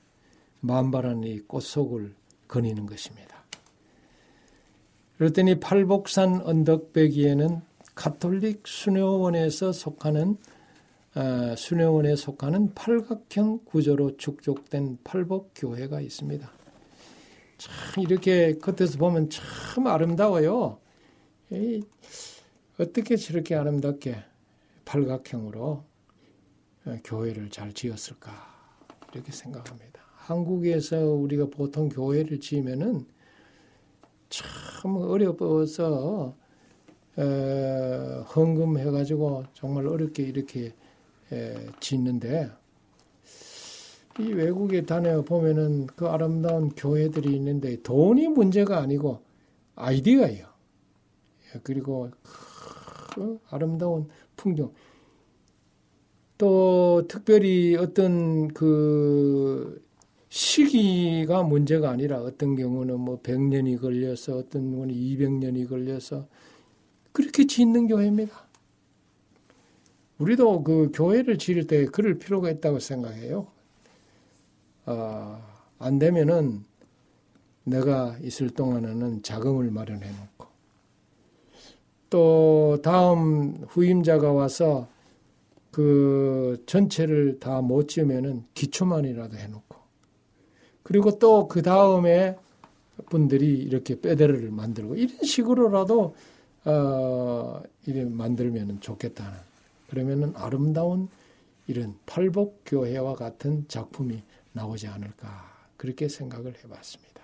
만발한 0.62 1.26
이 1.26 1.40
꽃속을 1.40 2.16
거니는 2.48 2.86
것입니다. 2.86 3.37
그랬더니 5.18 5.60
팔복산 5.60 6.42
언덕배기에는 6.44 7.62
카톨릭 7.96 8.68
수녀원에서 8.68 9.72
속하는 9.72 10.38
어, 11.16 11.56
수녀원에 11.58 12.16
속하는 12.16 12.76
팔각형 12.76 13.62
구조로 13.66 14.18
축적된 14.18 15.00
팔복 15.04 15.54
교회가 15.56 16.00
있습니다. 16.02 16.48
참 17.58 18.04
이렇게 18.04 18.56
겉에서 18.60 19.00
보면 19.00 19.32
참 19.32 19.88
아름다워요. 19.88 20.78
에이, 21.52 21.82
어떻게 22.80 23.16
저렇게 23.16 23.56
아름답게 23.56 24.18
팔각형으로 24.86 25.84
어, 26.86 26.98
교회를 27.04 27.50
잘 27.50 27.74
지었을까 27.74 28.32
이렇게 29.14 29.32
생각합니다. 29.32 30.02
한국에서 30.18 31.00
우리가 31.00 31.48
보통 31.48 31.90
교회를 31.90 32.40
지으면은 32.40 33.08
참 34.30 34.98
어려워서 34.98 36.36
어, 37.18 38.26
헌금해가지고 38.36 39.46
정말 39.54 39.88
어렵게 39.88 40.24
이렇게 40.24 40.74
에, 41.32 41.68
짓는데 41.80 42.50
이 44.20 44.34
외국에 44.34 44.86
다녀 44.86 45.22
보면은 45.22 45.88
그 45.88 46.08
아름다운 46.08 46.70
교회들이 46.70 47.36
있는데 47.36 47.82
돈이 47.82 48.28
문제가 48.30 48.80
아니고 48.80 49.22
아이디어예요. 49.76 50.48
예, 51.56 51.60
그리고 51.64 52.10
그 53.14 53.40
아름다운 53.50 54.10
풍경. 54.36 54.74
또 56.38 57.08
특별히 57.08 57.76
어떤 57.76 58.48
그 58.50 59.87
시기가 60.30 61.44
문제가 61.44 61.90
아니라 61.90 62.22
어떤 62.22 62.56
경우는 62.56 63.00
뭐 63.00 63.22
100년이 63.22 63.80
걸려서 63.80 64.38
어떤 64.38 64.72
경우는 64.72 64.94
200년이 64.94 65.70
걸려서 65.70 66.28
그렇게 67.12 67.48
짓는 67.48 67.88
교회입니다. 67.88 68.46
우리도 70.20 70.64
그 70.64 70.92
교회를 70.94 71.38
지을 71.38 71.68
때 71.68 71.86
그럴 71.86 72.18
필요가 72.18 72.50
있다고 72.50 72.80
생각해요. 72.80 73.48
어, 74.86 75.42
안 75.80 76.00
되면은 76.00 76.64
내가 77.64 78.18
있을 78.22 78.50
동안에는 78.50 79.24
자금을 79.24 79.70
마련해 79.72 80.10
놓고 80.10 80.48
또 82.10 82.80
다음 82.82 83.66
후임자가 83.68 84.32
와서 84.32 84.88
그 85.72 86.64
전체를 86.66 87.40
다 87.40 87.62
못 87.62 87.90
지으면은 87.90 88.46
기초만이라도 88.54 89.38
해 89.38 89.48
놓고 89.48 89.67
그리고 90.88 91.20
또 91.20 91.50
그 91.50 91.62
다음에 91.62 92.38
분들이 93.10 93.56
이렇게 93.58 94.00
빼대를 94.00 94.52
만들고 94.52 94.96
이런 94.96 95.22
식으로라도 95.22 96.16
어 96.64 97.62
이래 97.86 98.06
만들면 98.06 98.80
좋겠다는 98.80 99.38
그러면은 99.90 100.34
아름다운 100.38 101.10
이런 101.68 101.98
팔복 102.06 102.62
교회와 102.66 103.16
같은 103.16 103.66
작품이 103.68 104.24
나오지 104.54 104.88
않을까 104.88 105.28
그렇게 105.76 106.08
생각을 106.08 106.56
해봤습니다. 106.64 107.22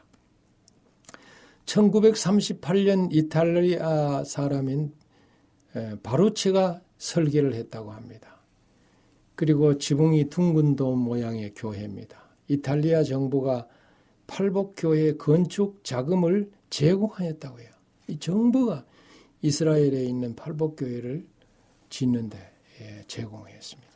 1938년 1.65 3.07
이탈리아 3.13 4.25
사람인 4.25 4.93
바루치가 6.03 6.81
설계를 6.97 7.53
했다고 7.53 7.93
합니다. 7.93 8.41
그리고 9.35 9.77
지붕이 9.77 10.29
둥근 10.29 10.75
돔 10.75 10.99
모양의 10.99 11.53
교회입니다. 11.55 12.22
이탈리아 12.47 13.03
정부가 13.03 13.67
팔복교회 14.27 15.17
건축 15.17 15.83
자금을 15.83 16.51
제공하였다고 16.69 17.59
해요. 17.59 17.69
이 18.07 18.17
정부가 18.19 18.85
이스라엘에 19.41 20.03
있는 20.03 20.35
팔복교회를 20.35 21.25
짓는데 21.89 22.37
예, 22.81 23.03
제공했습니다. 23.07 23.93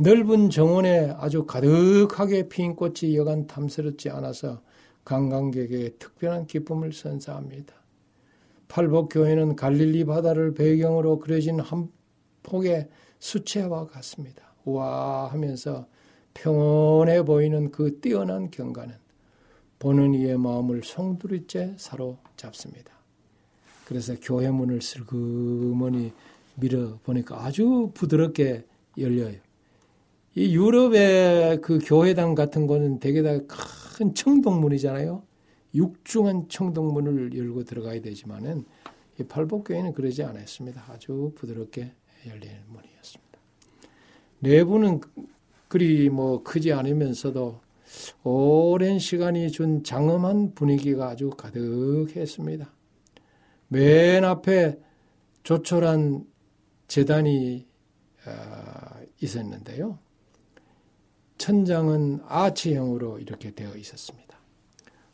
넓은 0.00 0.48
정원에 0.50 1.12
아주 1.18 1.44
가득하게 1.44 2.48
핀 2.48 2.76
꽃이 2.76 3.16
여간 3.16 3.46
탐스럽지 3.46 4.10
않아서 4.10 4.62
관광객에게 5.04 5.96
특별한 5.98 6.46
기쁨을 6.46 6.92
선사합니다. 6.92 7.74
팔복교회는 8.68 9.56
갈릴리 9.56 10.04
바다를 10.04 10.54
배경으로 10.54 11.18
그려진 11.18 11.58
한 11.58 11.90
폭의 12.42 12.88
수채화 13.18 13.86
같습니다. 13.86 14.54
우와 14.64 15.32
하면서 15.32 15.86
평온해 16.42 17.22
보이는 17.24 17.70
그 17.70 18.00
뛰어난 18.00 18.50
경관은 18.50 18.94
보는 19.78 20.14
이의 20.14 20.38
마음을 20.38 20.82
송두리째 20.84 21.74
사로잡습니다. 21.76 22.92
그래서 23.84 24.14
교회 24.20 24.50
문을 24.50 24.82
슬그머니 24.82 26.12
밀어 26.56 26.98
보니까 27.04 27.44
아주 27.44 27.90
부드럽게 27.94 28.64
열려요. 28.98 29.36
이 30.34 30.54
유럽의 30.54 31.60
그 31.60 31.78
교회당 31.84 32.34
같은 32.34 32.66
거는 32.66 32.98
대개 32.98 33.22
다 33.22 33.38
큰 33.98 34.14
청동문이잖아요. 34.14 35.24
육중한 35.74 36.48
청동문을 36.48 37.36
열고 37.36 37.64
들어가야 37.64 38.00
되지만은 38.00 38.64
이 39.18 39.24
팔복교회는 39.24 39.92
그러지 39.92 40.22
않았습니다. 40.22 40.84
아주 40.88 41.32
부드럽게 41.34 41.90
열리는 42.28 42.54
문이었습니다. 42.68 43.38
내부는 44.38 45.00
그리 45.68 46.08
뭐 46.10 46.42
크지 46.42 46.72
않으면서도 46.72 47.60
오랜 48.24 48.98
시간이 48.98 49.50
준 49.50 49.82
장엄한 49.84 50.54
분위기가 50.54 51.08
아주 51.08 51.30
가득했습니다. 51.30 52.70
맨 53.68 54.24
앞에 54.24 54.78
조촐한 55.42 56.26
재단이 56.86 57.66
어, 58.26 59.00
있었는데요. 59.20 59.98
천장은 61.38 62.20
아치형으로 62.26 63.18
이렇게 63.20 63.52
되어 63.52 63.74
있었습니다. 63.76 64.38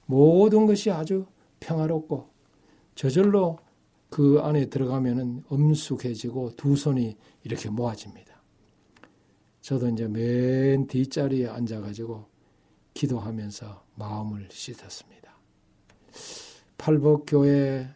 모든 0.07 0.67
것이 0.67 0.91
아주 0.91 1.27
평화롭고 1.61 2.29
저절로 2.95 3.59
그 4.09 4.41
안에 4.41 4.67
들어가면은 4.67 5.45
엄숙해지고 5.49 6.57
두 6.57 6.77
손이 6.77 7.17
이렇게 7.43 7.69
모아집니다. 7.69 8.34
저도 9.65 9.89
이제 9.89 10.07
맨 10.07 10.87
뒷자리에 10.87 11.49
앉아가지고 11.49 12.27
기도하면서 12.93 13.83
마음을 13.95 14.47
씻었습니다. 14.51 15.35
팔복교회 16.77 17.89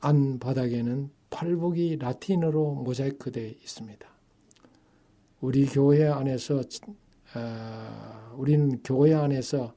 안 0.00 0.38
바닥에는 0.38 1.10
팔복이 1.28 1.96
라틴어로 1.96 2.76
모자이크되어 2.76 3.46
있습니다. 3.46 4.08
우리 5.42 5.66
교회 5.66 6.06
안에서 6.06 6.62
어, 7.34 8.34
우리는 8.34 8.82
교회 8.82 9.12
안에서 9.12 9.74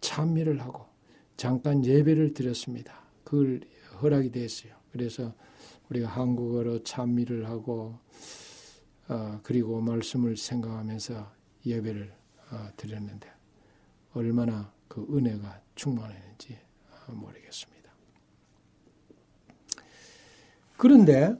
찬미를 0.00 0.62
하고 0.62 0.86
잠깐 1.36 1.84
예배를 1.84 2.32
드렸습니다. 2.32 2.94
그걸 3.24 3.60
허락이 4.00 4.30
됐어요. 4.30 4.72
그래서 4.90 5.34
우리가 5.90 6.08
한국어로 6.08 6.82
찬미를 6.82 7.46
하고 7.46 7.98
어, 7.98 8.49
그리고 9.42 9.80
말씀을 9.80 10.36
생각하면서 10.36 11.32
예배를 11.66 12.12
어, 12.52 12.68
드렸는데 12.76 13.28
얼마나 14.14 14.72
그 14.88 15.06
은혜가 15.10 15.60
충만했는지 15.74 16.58
모르겠습니다. 17.08 17.90
그런데 20.76 21.34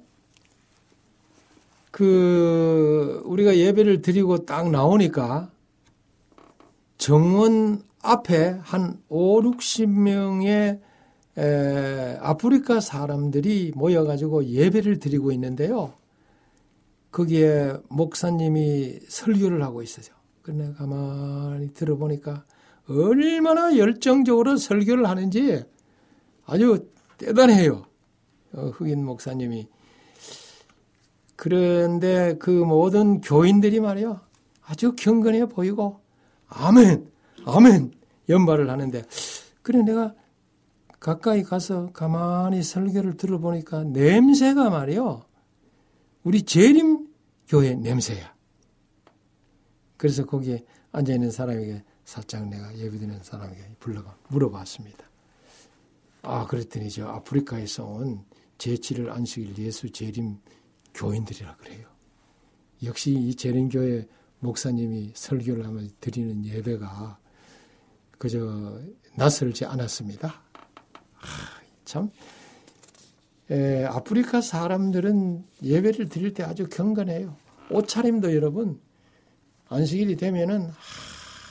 그 1.91 3.23
우리 3.25 3.43
우리가 3.43 3.57
예배를 3.57 4.03
드리고 4.03 4.45
딱 4.45 4.71
나오니까 4.71 5.51
정원 6.99 7.83
앞에 8.03 8.59
한 8.63 9.03
5, 9.09 9.43
60명의 9.43 10.81
에, 11.39 12.17
아프리카 12.21 12.81
사람들이 12.81 13.73
모여가지고 13.75 14.47
예배를 14.47 14.99
드리고 14.99 15.33
있는데요. 15.33 15.95
거기에 17.11 17.75
목사님이 17.89 19.01
설교를 19.09 19.63
하고 19.63 19.83
있어요. 19.83 20.15
그래 20.43 20.73
가만히 20.77 21.73
들어보니까 21.75 22.45
얼마나 22.89 23.77
열정적으로 23.77 24.57
설교를 24.57 25.09
하는지 25.09 25.63
아주 26.47 26.89
대단해요. 27.19 27.85
어, 28.53 28.71
흑인 28.75 29.05
목사님이. 29.05 29.69
그런데 31.37 32.37
그 32.39 32.51
모든 32.51 33.21
교인들이 33.21 33.81
말이요. 33.81 34.21
아주 34.65 34.95
경건해 34.97 35.47
보이고, 35.47 36.01
아멘, 36.49 37.11
아멘, 37.47 37.93
연발을 38.29 38.69
하는데, 38.69 39.05
그래 39.63 39.83
내가 39.83 40.15
가까이 40.99 41.43
가서 41.43 41.91
가만히 41.93 42.63
설교를 42.63 43.17
들어보니까 43.17 43.85
냄새가 43.85 44.69
말이요. 44.71 45.23
우리 46.23 46.43
재림 46.43 47.09
교회 47.49 47.75
냄새야. 47.75 48.35
그래서 49.97 50.25
거기에 50.25 50.65
앉아 50.93 51.13
있는 51.13 51.31
사람에게 51.31 51.85
살짝 52.05 52.49
내가 52.49 52.77
예배드리는 52.77 53.23
사람에게 53.23 53.77
불러가 53.79 54.17
물어봤습니다. 54.29 55.09
아, 56.23 56.47
그랬더니 56.47 56.91
저 56.91 57.07
아프리카에서 57.07 57.85
온 57.85 58.25
제7일 58.59 59.11
안식일 59.11 59.57
예수 59.59 59.91
재림 59.91 60.39
교인들이라 60.95 61.57
그래요. 61.57 61.89
역시 62.83 63.13
이 63.13 63.35
재림교회 63.35 64.07
목사님이 64.41 65.13
설교를 65.15 65.67
하면 65.67 65.91
드리는 66.01 66.45
예배가 66.45 67.19
그저 68.19 68.81
낯설지 69.15 69.65
않았습니다. 69.65 70.29
아, 70.29 71.27
참, 71.85 72.11
에, 73.51 73.85
아프리카 73.85 74.41
사람들은 74.41 75.45
예배를 75.63 76.09
드릴 76.09 76.35
때 76.35 76.43
아주 76.43 76.69
경건해요. 76.69 77.35
옷차림도 77.71 78.35
여러분, 78.35 78.81
안식일이 79.69 80.17
되면은 80.17 80.71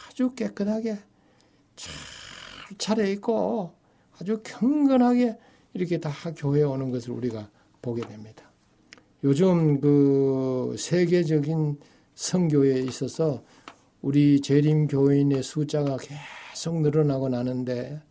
아주 0.10 0.34
깨끗하게 0.36 0.98
잘 1.76 1.94
차려입고 2.78 3.74
아주 4.20 4.42
경건하게 4.44 5.38
이렇게 5.74 6.00
다 6.00 6.12
교회에 6.36 6.64
오는 6.64 6.92
것을 6.92 7.12
우리가 7.12 7.50
보게 7.82 8.02
됩니다. 8.02 8.44
요즘 9.24 9.80
그 9.82 10.76
세계적인 10.78 11.80
성교에 12.16 12.80
있어서 12.82 13.44
우리 14.02 14.42
재림 14.42 14.88
교인의 14.88 15.44
숫자가 15.44 15.98
계속 15.98 16.82
늘어나고 16.82 17.30
나는데 17.30 18.02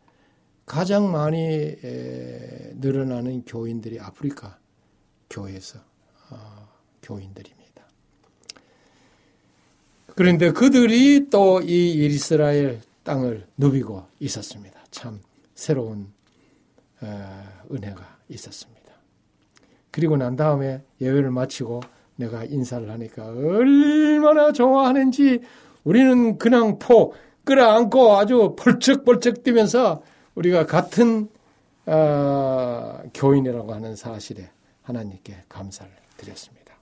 가장 0.68 1.10
많이 1.10 1.74
늘어나는 2.76 3.44
교인들이 3.46 3.98
아프리카 3.98 4.58
교회에서 5.30 5.78
어, 6.30 6.68
교인들입니다. 7.02 7.82
그런데 10.14 10.52
그들이 10.52 11.30
또 11.30 11.60
이 11.62 12.06
이스라엘 12.06 12.80
땅을 13.02 13.46
누비고 13.56 14.04
있었습니다. 14.20 14.78
참 14.90 15.20
새로운 15.54 16.12
어, 17.00 17.44
은혜가 17.72 18.18
있었습니다. 18.28 18.92
그리고 19.90 20.16
난 20.16 20.36
다음에 20.36 20.82
예배를 21.00 21.30
마치고 21.30 21.80
내가 22.16 22.44
인사를 22.44 22.88
하니까 22.90 23.26
얼마나 23.26 24.52
좋아하는지 24.52 25.40
우리는 25.84 26.36
그냥 26.36 26.78
포 26.78 27.14
끌어안고 27.44 28.18
아주 28.18 28.54
벌쩍벌쩍 28.58 29.42
뛰면서 29.42 30.02
우리가 30.38 30.66
같은 30.66 31.28
어, 31.86 33.00
교인이라고 33.12 33.72
하는 33.74 33.96
사실에 33.96 34.48
하나님께 34.82 35.36
감사를 35.48 35.90
드렸습니다. 36.16 36.74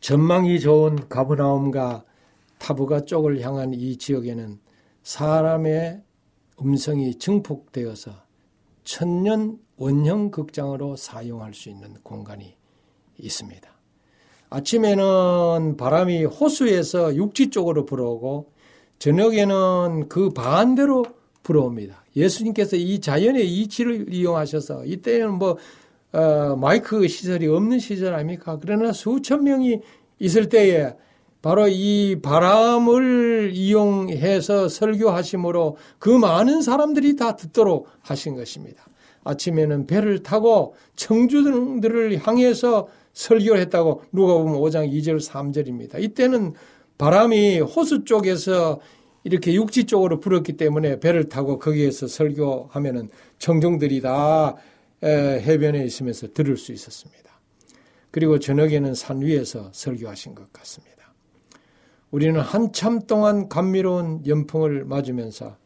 전망이 0.00 0.60
좋은 0.60 1.08
가브나움과 1.10 2.04
타부가 2.58 3.04
쪽을 3.04 3.42
향한 3.42 3.74
이 3.74 3.96
지역에는 3.96 4.58
사람의 5.02 6.02
음성이 6.62 7.18
증폭되어서 7.18 8.12
천년 8.84 9.58
원형 9.76 10.30
극장으로 10.30 10.96
사용할 10.96 11.52
수 11.52 11.68
있는 11.68 11.94
공간이 12.02 12.56
있습니다. 13.18 13.70
아침에는 14.48 15.76
바람이 15.76 16.24
호수에서 16.24 17.14
육지 17.14 17.50
쪽으로 17.50 17.84
불어오고 17.84 18.52
저녁에는 18.98 20.08
그 20.08 20.30
반대로 20.30 21.04
불어옵니다. 21.42 22.04
예수님께서 22.16 22.76
이 22.76 23.00
자연의 23.00 23.48
이치를 23.48 24.12
이용하셔서 24.12 24.84
이때는 24.84 25.34
뭐 25.34 25.56
어, 26.12 26.56
마이크 26.56 27.06
시설이 27.06 27.46
없는 27.46 27.78
시절 27.78 28.14
아닙니까? 28.14 28.58
그러나 28.60 28.92
수천 28.92 29.44
명이 29.44 29.80
있을 30.18 30.48
때에 30.48 30.94
바로 31.42 31.68
이 31.68 32.16
바람을 32.20 33.52
이용해서 33.54 34.68
설교하심으로 34.68 35.76
그 35.98 36.10
많은 36.10 36.60
사람들이 36.62 37.16
다 37.16 37.36
듣도록 37.36 37.88
하신 38.02 38.36
것입니다. 38.36 38.84
아침에는 39.24 39.86
배를 39.86 40.22
타고 40.22 40.74
청주들을 40.96 42.26
향해서 42.26 42.88
설교를 43.12 43.60
했다고 43.62 44.02
누가 44.12 44.34
보면 44.34 44.54
5장 44.60 44.92
2절 44.92 45.26
3절입니다. 45.26 46.02
이때는 46.02 46.54
바람이 46.98 47.60
호수 47.60 48.04
쪽에서 48.04 48.80
이렇게 49.24 49.54
육지 49.54 49.84
쪽으로 49.84 50.20
불었기 50.20 50.56
때문에 50.56 51.00
배를 51.00 51.28
타고 51.28 51.58
거기에서 51.58 52.06
설교하면은 52.06 53.10
청중들이 53.38 54.00
다 54.00 54.56
해변에 55.02 55.84
있으면서 55.84 56.32
들을 56.32 56.56
수 56.56 56.72
있었습니다. 56.72 57.30
그리고 58.10 58.38
저녁에는 58.38 58.94
산 58.94 59.20
위에서 59.20 59.70
설교하신 59.72 60.34
것 60.34 60.52
같습니다. 60.52 60.90
우리는 62.10 62.40
한참 62.40 63.00
동안 63.06 63.48
감미로운 63.48 64.26
연풍을 64.26 64.84
맞으면서 64.84 65.56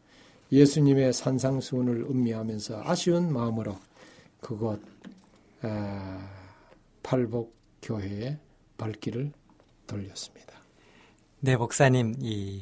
예수님의 0.51 1.11
산상수훈을 1.11 2.01
음미하면서 2.09 2.83
아쉬운 2.85 3.33
마음으로 3.33 3.77
그곳 4.39 4.79
팔복 7.01 7.55
교회의 7.81 8.37
발길을 8.77 9.31
돌렸습니다. 9.87 10.53
네, 11.39 11.55
목사님, 11.55 12.15
이 12.19 12.61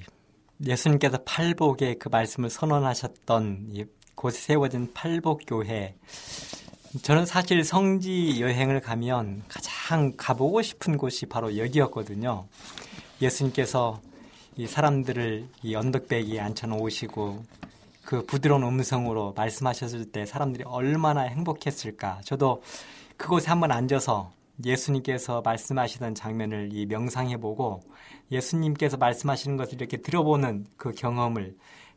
예수님께서 0.66 1.20
팔복의 1.26 2.00
그 2.00 2.10
말씀을 2.10 2.50
선언하셨던 2.50 3.68
이 3.72 3.86
곳에 4.16 4.40
세워진 4.40 4.94
팔복 4.94 5.42
교회. 5.48 5.96
저는 7.02 7.26
사실 7.26 7.64
성지 7.64 8.40
여행을 8.40 8.80
가면 8.80 9.44
가장 9.48 10.14
가보고 10.16 10.62
싶은 10.62 10.98
곳이 10.98 11.26
바로 11.26 11.58
여기였거든요. 11.58 12.46
예수님께서 13.22 14.00
이 14.56 14.68
사람들을 14.68 15.48
이 15.64 15.76
언덕배기에 15.76 16.40
앉혀놓으시고 16.40 17.44
그 18.06 18.26
부드러운 18.26 18.64
음성으로 18.64 19.34
말씀하셨을 19.36 20.12
때 20.12 20.26
사람들이 20.26 20.64
얼마나 20.66 21.22
행복했을까. 21.22 22.22
저도 22.24 22.62
그곳에 23.18 23.50
한번 23.50 23.72
앉아서 23.72 24.32
예수님께서 24.64 25.42
말씀하시던 25.42 26.16
장면을 26.16 26.70
이 26.74 26.86
명상해보고 26.86 27.82
예수님께서 28.32 28.98
말씀하시는 28.98 29.58
것을 29.58 29.76
이렇게 29.76 29.98
들어보는 29.98 30.66
그 30.78 30.92
경험을 30.92 31.56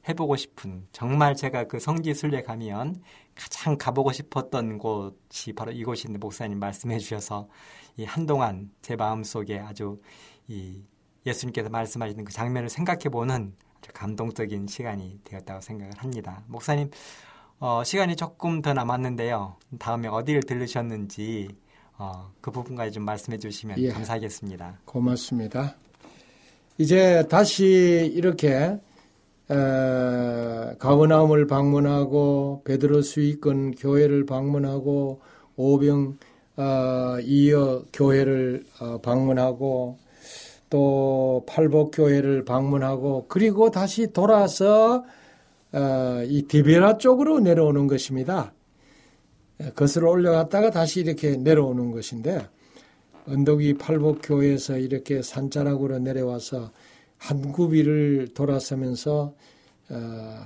해보고 0.09 0.37
싶은 0.37 0.87
정말 0.93 1.35
제가 1.35 1.65
그 1.65 1.81
성지순례 1.81 2.43
가면 2.43 3.03
가장 3.35 3.77
가보고 3.77 4.13
싶었던 4.13 4.79
곳이 4.79 5.53
바로 5.55 5.73
이곳인데 5.73 6.19
목사님 6.19 6.59
말씀해 6.59 6.99
주셔서 6.99 7.49
이 7.97 8.05
한동안 8.05 8.71
제 8.83 8.97
마음속에 8.97 9.59
아주 9.59 10.01
이 10.49 10.83
예수님께서 11.27 11.69
말씀하시는 11.69 12.25
그 12.25 12.33
장면을 12.33 12.69
생각해 12.69 13.09
보는 13.11 13.55
감동적인 13.93 14.67
시간이 14.67 15.21
되었다고 15.25 15.61
생각을 15.61 15.93
합니다. 15.99 16.45
목사님, 16.47 16.91
어, 17.59 17.83
시간이 17.85 18.17
조금 18.17 18.63
더 18.63 18.73
남았는데요. 18.75 19.57
다음에 19.79 20.09
어디를 20.09 20.43
들르셨는지 20.43 21.49
어, 21.99 22.31
그 22.41 22.51
부분까지 22.51 22.93
좀 22.93 23.05
말씀해 23.05 23.39
주시면 23.39 23.79
예, 23.79 23.89
감사하겠습니다. 23.91 24.81
고맙습니다. 24.85 25.77
이제 26.79 27.27
다시 27.29 28.13
이렇게 28.15 28.79
에, 29.49 29.55
가버나움을 30.79 31.47
방문하고 31.47 32.63
베드로 32.65 33.03
수익권 33.03 33.77
교회를 33.77 34.27
방문하고 34.27 35.21
오병 35.57 36.19
어, 36.57 37.19
이어 37.23 37.85
교회를 37.93 38.65
어, 38.81 38.99
방문하고 39.01 39.99
또 40.69 41.45
팔복 41.47 41.93
교회를 41.95 42.45
방문하고 42.45 43.27
그리고 43.29 43.71
다시 43.71 44.13
돌아서 44.13 45.05
어, 45.73 46.23
이 46.27 46.43
디베라 46.43 46.99
쪽으로 46.99 47.41
내려오는 47.41 47.87
것입니다. 47.87 48.53
거슬러 49.75 50.11
올라갔다가 50.11 50.71
다시 50.71 51.01
이렇게 51.01 51.37
내려오는 51.37 51.91
것인데 51.91 52.47
언덕 53.27 53.59
위 53.59 53.75
팔복교에서 53.75 54.79
이렇게 54.79 55.23
산자락으로 55.23 55.99
내려와서 55.99 56.71
한 57.19 57.53
구비를 57.53 58.29
돌아서면서 58.35 59.35
어, 59.89 60.45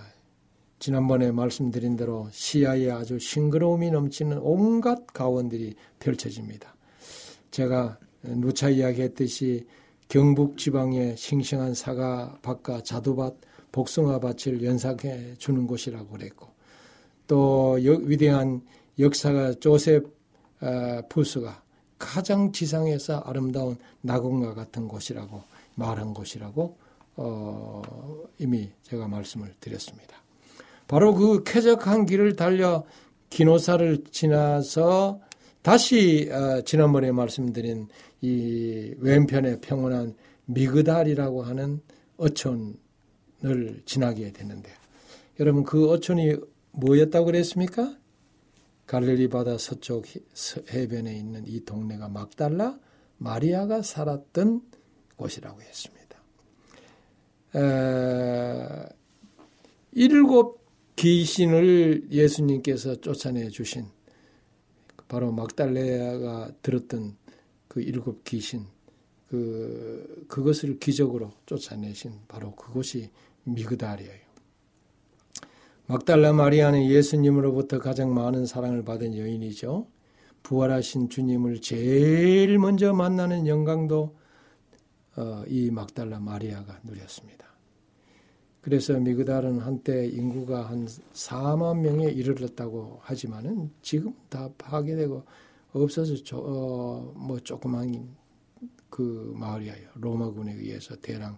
지난번에 0.79 1.31
말씀드린 1.31 1.97
대로 1.97 2.29
시야에 2.33 2.91
아주 2.91 3.19
싱그러움이 3.19 3.91
넘치는 3.91 4.39
온갖 4.39 5.07
가원들이 5.09 5.75
펼쳐집니다. 5.99 6.75
제가 7.51 7.99
누차 8.23 8.71
이야기했듯이 8.71 9.67
경북 10.09 10.57
지방의 10.57 11.17
싱싱한 11.17 11.75
사과 11.75 12.39
밭과 12.43 12.83
자두밭, 12.83 13.37
복숭아 13.73 14.21
밭을 14.21 14.65
연상해 14.65 15.35
주는 15.39 15.67
곳이라고 15.67 16.09
그랬고 16.09 16.49
또 17.27 17.73
위대한 17.75 18.63
역사가 19.01 19.55
조셉 19.55 20.07
어, 20.61 21.03
푸스가 21.09 21.63
가장 21.99 22.53
지상에서 22.53 23.19
아름다운 23.21 23.77
낙원과 24.03 24.55
같은 24.55 24.89
곳이라고 24.89 25.43
말한 25.75 26.15
곳이라고 26.15 26.77
어, 27.17 27.83
이미 28.39 28.71
제가 28.83 29.09
말씀을 29.09 29.55
드렸습니다. 29.61 30.17
바로 30.87 31.15
그 31.15 31.45
쾌적한 31.45 32.07
길을 32.07 32.37
달려 32.37 32.85
기노사를 33.31 34.05
지나서 34.11 35.21
다시 35.63 36.29
어, 36.33 36.63
지난번에 36.63 37.13
말씀드린 37.13 37.89
이 38.21 38.95
왼편에 38.99 39.61
평온한 39.61 40.15
미그달이라고 40.47 41.43
하는 41.43 41.81
어촌을 42.17 43.83
지나게 43.85 44.33
되는데 44.33 44.71
여러분 45.39 45.65
그 45.65 45.91
어촌이 45.91 46.37
뭐였다고 46.73 47.27
그랬습니까? 47.27 47.95
갈릴리 48.91 49.29
바다 49.29 49.57
서쪽 49.57 50.05
해변에 50.73 51.17
있는 51.17 51.47
이 51.47 51.65
동네가 51.65 52.09
막달라 52.09 52.77
마리아가 53.19 53.83
살았던 53.83 54.63
곳이라고 55.15 55.63
했습니다. 55.63 56.19
에, 57.55 58.89
일곱 59.93 60.67
귀신을 60.97 62.09
예수님께서 62.11 63.01
쫓아내 63.01 63.49
주신 63.51 63.87
바로 65.07 65.31
막달레아가 65.31 66.51
들었던 66.61 67.17
그 67.69 67.83
일곱 67.83 68.25
귀신 68.25 68.67
그 69.29 70.25
그것을 70.27 70.81
기적으로 70.81 71.31
쫓아내신 71.47 72.13
바로 72.27 72.57
그곳이 72.57 73.09
미그달이에요. 73.45 74.30
막달라 75.95 76.33
마리아는 76.33 76.89
예수님으로부터 76.89 77.81
가장 77.81 78.15
많은 78.15 78.47
사랑을 78.47 78.85
받은 78.85 79.17
여인이죠. 79.17 79.89
부활하신 80.45 81.09
주님을 81.09 81.61
제일 81.63 82.61
먼저 82.61 82.93
만나는 82.93 83.49
영광도 83.49 84.17
어, 85.17 85.43
이 85.49 85.73
막달라 85.73 86.21
마리아가 86.21 86.79
누렸습니다. 86.85 87.45
그래서 88.61 89.01
미그달은 89.01 89.59
한때 89.59 90.07
인구가 90.07 90.71
한 90.71 90.87
4만 90.87 91.81
명에 91.81 92.05
이르렀다고 92.05 93.01
하지만은 93.03 93.73
지금 93.83 94.15
다 94.29 94.49
파괴되고 94.59 95.25
없어서 95.73 96.15
조, 96.23 96.39
어, 96.39 97.13
뭐 97.17 97.41
조그만 97.41 98.15
그 98.89 99.33
마을이에요. 99.35 99.89
로마군에 99.97 100.53
의해서 100.53 100.95
대량 100.95 101.37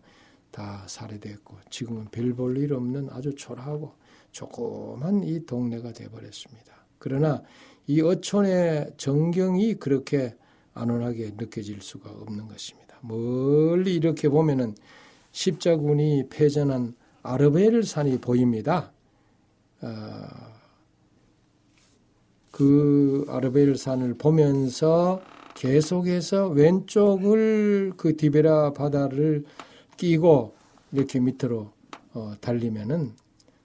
다 0.50 0.84
살해됐고 0.86 1.56
지금은 1.70 2.08
별 2.10 2.34
볼 2.34 2.58
일 2.58 2.74
없는 2.74 3.08
아주 3.12 3.34
초라하고 3.34 4.01
조그만 4.32 5.22
이 5.22 5.46
동네가 5.46 5.92
되어버렸습니다. 5.92 6.72
그러나 6.98 7.42
이 7.86 8.00
어촌의 8.00 8.94
정경이 8.96 9.74
그렇게 9.74 10.34
안온하게 10.74 11.32
느껴질 11.36 11.82
수가 11.82 12.10
없는 12.10 12.48
것입니다. 12.48 12.96
멀리 13.02 13.94
이렇게 13.94 14.28
보면은 14.28 14.74
십자군이 15.32 16.28
패전한 16.30 16.94
아르벨 17.22 17.82
산이 17.82 18.18
보입니다. 18.18 18.92
어, 19.80 19.88
그 22.50 23.24
아르벨 23.28 23.76
산을 23.76 24.14
보면서 24.14 25.22
계속해서 25.54 26.48
왼쪽을 26.48 27.92
그 27.96 28.16
디베라 28.16 28.72
바다를 28.72 29.44
끼고 29.96 30.54
이렇게 30.92 31.20
밑으로 31.20 31.72
어, 32.14 32.34
달리면은 32.40 33.12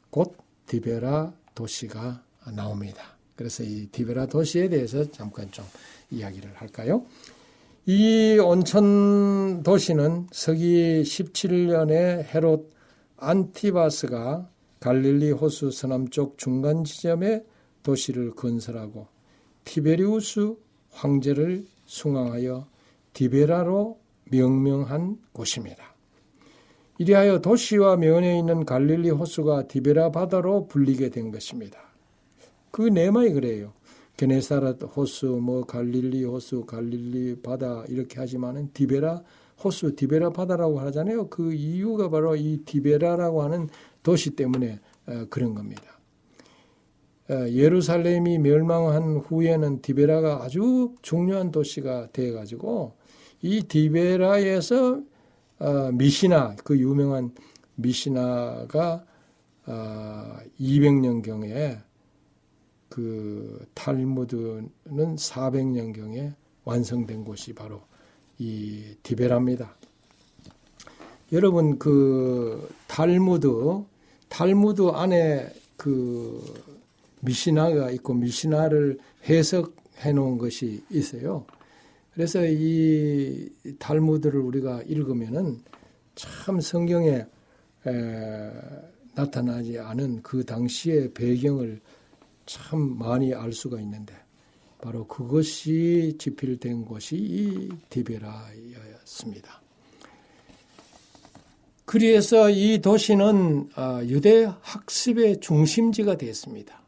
곧 0.10 0.36
디베라 0.68 1.34
도시가 1.56 2.24
나옵니다. 2.54 3.18
그래서 3.36 3.64
이 3.64 3.88
디베라 3.92 4.28
도시에 4.28 4.70
대해서 4.70 5.10
잠깐 5.12 5.52
좀 5.52 5.66
이야기를 6.12 6.52
할까요? 6.56 7.06
이 7.86 8.38
온천 8.38 9.64
도시는 9.64 10.28
서기 10.32 11.04
17년에 11.04 12.26
헤롯 12.34 12.72
안티바스가 13.18 14.50
갈릴리 14.80 15.32
호수 15.32 15.72
서남쪽 15.72 16.38
중간 16.38 16.84
지점에 16.84 17.44
도시를 17.84 18.36
건설하고 18.36 19.08
티베리우스 19.64 20.56
황제를 20.92 21.66
숭앙하여 21.86 22.68
디베라로 23.14 24.00
명명한 24.32 25.18
곳입니다. 25.32 25.97
이리하여 27.00 27.40
도시와 27.40 27.98
면에 27.98 28.40
있는 28.40 28.66
갈릴리 28.66 29.12
호수가 29.12 29.68
디베라 29.68 30.12
바다로 30.12 30.68
불리게 30.68 31.10
된 31.10 31.32
것입니다. 31.32 31.80
그 32.72 32.82
내막이 32.82 33.34
그래요. 33.34 33.74
게네사렛 34.18 34.82
호수, 34.96 35.28
뭐 35.28 35.64
갈릴리 35.64 36.24
호수, 36.24 36.66
갈릴리 36.66 37.42
바다 37.44 37.84
이렇게 37.88 38.20
하지만은 38.20 38.72
디베라 38.74 39.22
호수, 39.64 39.96
디베라 39.96 40.32
바다라고 40.32 40.80
하잖아요. 40.80 41.30
그 41.30 41.54
이유가 41.54 42.10
바로 42.10 42.36
이 42.36 42.58
디베라라고 42.66 43.44
하는 43.44 43.70
도시 44.02 44.32
때문에 44.32 44.80
어, 45.08 45.26
그런 45.30 45.54
겁니다. 45.54 45.84
어, 47.30 47.48
예루살렘이 47.48 48.40
멸망한 48.40 49.18
후에는 49.18 49.82
디베라가 49.82 50.44
아주 50.44 50.96
중요한 51.02 51.52
도시가 51.52 52.10
되어 52.12 52.34
가지고 52.34 52.94
이 53.42 53.62
디베라에서 53.64 55.02
어, 55.60 55.92
미시나 55.92 56.56
그 56.64 56.78
유명한 56.78 57.32
미시나가 57.76 59.06
200년 60.60 61.24
경에 61.24 61.78
그 62.90 63.66
탈무드는 63.74 64.70
400년 65.16 65.94
경에 65.94 66.34
완성된 66.64 67.26
곳이 67.26 67.54
바로 67.54 67.82
이 68.40 68.96
디베라입니다. 69.04 69.76
여러분 71.32 71.78
그 71.78 72.70
탈무드 72.88 73.84
탈무드 74.30 74.90
안에 74.90 75.54
그 75.76 76.42
미시나가 77.22 77.92
있고 77.92 78.14
미시나를 78.14 79.00
해석해 79.26 80.14
놓은 80.14 80.38
것이 80.38 80.84
있어요. 80.90 81.46
그래서 82.18 82.44
이 82.44 83.48
탈무드를 83.78 84.40
우리가 84.40 84.82
읽으면은 84.88 85.62
참 86.16 86.60
성경에 86.60 87.28
에, 87.86 88.52
나타나지 89.14 89.78
않은 89.78 90.24
그 90.24 90.44
당시의 90.44 91.14
배경을 91.14 91.80
참 92.48 92.98
많이 92.98 93.36
알 93.36 93.54
수가 93.54 93.80
있는데 93.82 94.16
바로 94.82 95.06
그것이 95.06 96.16
집필된 96.18 96.86
곳이 96.86 97.18
이 97.18 97.70
디베라였습니다. 97.92 99.62
그래서 101.86 102.50
이 102.50 102.80
도시는 102.82 103.70
아, 103.76 104.02
유대 104.06 104.52
학습의 104.62 105.40
중심지가 105.40 106.18
됐습니다. 106.18 106.82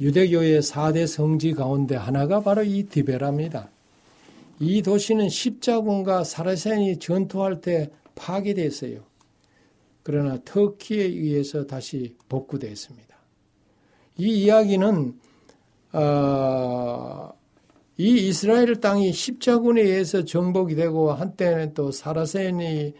유대교의 0.00 0.62
4대 0.62 1.06
성지 1.06 1.52
가운데 1.52 1.94
하나가 1.94 2.40
바로 2.40 2.64
이 2.64 2.84
디베라입니다. 2.84 3.68
이 4.60 4.82
도시는 4.82 5.30
십자군과 5.30 6.22
사라센이 6.22 6.98
전투할 6.98 7.62
때 7.62 7.90
파괴됐어요. 8.14 9.02
그러나 10.02 10.38
터키에 10.44 11.02
의해서 11.02 11.66
다시 11.66 12.14
복구됐습니다. 12.28 13.16
이 14.18 14.44
이야기는 14.44 15.18
어, 15.92 17.30
이 17.96 18.28
이스라엘 18.28 18.76
땅이 18.76 19.12
십자군에 19.12 19.80
의해서 19.80 20.24
정복이 20.24 20.74
되고 20.74 21.10
한때는 21.10 21.72
또 21.72 21.90
사라센이 21.90 22.92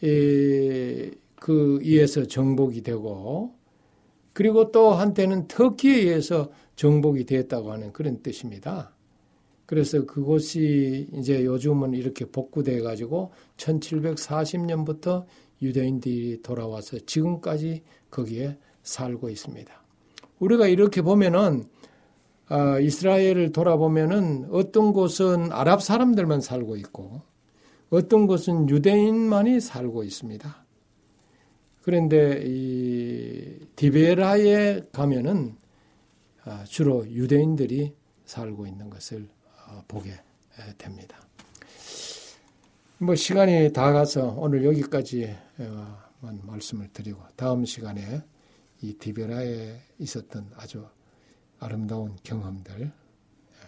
그 0.00 1.78
의해서 1.82 2.24
정복이 2.24 2.82
되고 2.82 3.54
그리고 4.32 4.70
또 4.72 4.92
한때는 4.92 5.46
터키에 5.46 5.94
의해서 5.94 6.50
정복이 6.74 7.24
되었다고 7.24 7.72
하는 7.72 7.92
그런 7.92 8.22
뜻입니다. 8.22 8.95
그래서 9.66 10.06
그곳이 10.06 11.08
이제 11.12 11.44
요즘은 11.44 11.94
이렇게 11.94 12.24
복구돼 12.24 12.80
가지고 12.80 13.32
1740년부터 13.56 15.26
유대인들이 15.60 16.42
돌아와서 16.42 16.98
지금까지 17.00 17.82
거기에 18.10 18.58
살고 18.82 19.28
있습니다. 19.28 19.82
우리가 20.38 20.68
이렇게 20.68 21.02
보면은 21.02 21.64
어, 22.48 22.78
이스라엘을 22.78 23.50
돌아보면은 23.50 24.48
어떤 24.52 24.92
곳은 24.92 25.50
아랍 25.50 25.82
사람들만 25.82 26.40
살고 26.40 26.76
있고 26.76 27.22
어떤 27.90 28.28
곳은 28.28 28.68
유대인만이 28.68 29.60
살고 29.60 30.04
있습니다. 30.04 30.64
그런데 31.82 32.42
이 32.44 33.58
디베라에 33.74 34.82
가면은 34.92 35.56
아, 36.44 36.62
주로 36.64 37.04
유대인들이 37.08 37.94
살고 38.24 38.66
있는 38.66 38.90
것을 38.90 39.28
어, 39.28 39.35
보게 39.88 40.18
됩니다. 40.78 41.18
뭐 42.98 43.14
시간이 43.14 43.72
다 43.72 43.92
가서 43.92 44.34
오늘 44.38 44.64
여기까지만 44.64 45.36
말씀을 46.42 46.88
드리고 46.92 47.20
다음 47.36 47.64
시간에 47.64 48.22
이 48.80 48.94
디베라에 48.94 49.78
있었던 49.98 50.50
아주 50.56 50.86
아름다운 51.58 52.16
경험들 52.22 52.90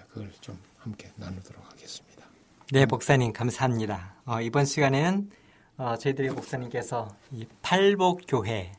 그걸 0.09 0.33
좀 0.41 0.59
함께 0.79 1.11
나누도록 1.17 1.65
하겠습니다. 1.71 2.27
네, 2.73 2.87
목사님 2.87 3.33
감사합니다. 3.33 4.17
어, 4.25 4.41
이번 4.41 4.65
시간에는 4.65 5.31
어, 5.79 5.97
저희들이 5.97 6.31
목사님께서 6.31 7.09
이 7.33 7.47
팔복 7.63 8.23
교회 8.27 8.73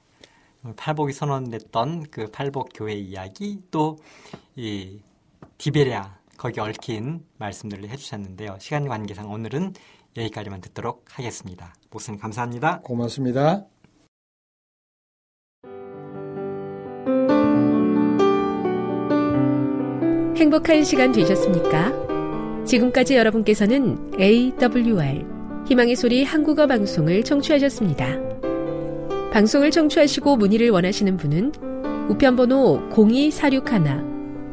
팔복이 0.75 1.13
선언됐던 1.13 2.07
그 2.11 2.27
팔복 2.31 2.69
교회 2.73 2.93
이야기 2.93 3.61
또 3.71 3.97
이 4.59 4.99
디베랴 5.57 6.18
거기 6.39 6.61
얽힌 6.61 7.25
말씀들을 7.37 7.89
해주셨는데요. 7.89 8.57
시간 8.61 8.87
관계상 8.87 9.29
오늘은 9.29 9.73
여기까지만 10.15 10.61
듣도록 10.61 11.03
하겠습니다. 11.11 11.75
목사님 11.91 12.19
감사합니다. 12.19 12.79
고맙습니다. 12.79 13.65
행복한 20.37 20.85
시간 20.85 21.11
되셨습니까? 21.11 22.63
지금까지 22.65 23.17
여러분께서는 23.17 24.13
AWR 24.17 25.25
희망의 25.67 25.97
소리 25.97 26.23
한국어 26.23 26.67
방송을 26.67 27.25
청취하셨습니다. 27.25 28.17
방송을 29.33 29.71
청취하시고 29.71 30.37
문의를 30.37 30.69
원하시는 30.69 31.17
분은 31.17 31.51
우편번호 32.09 32.87
02461 32.91 34.18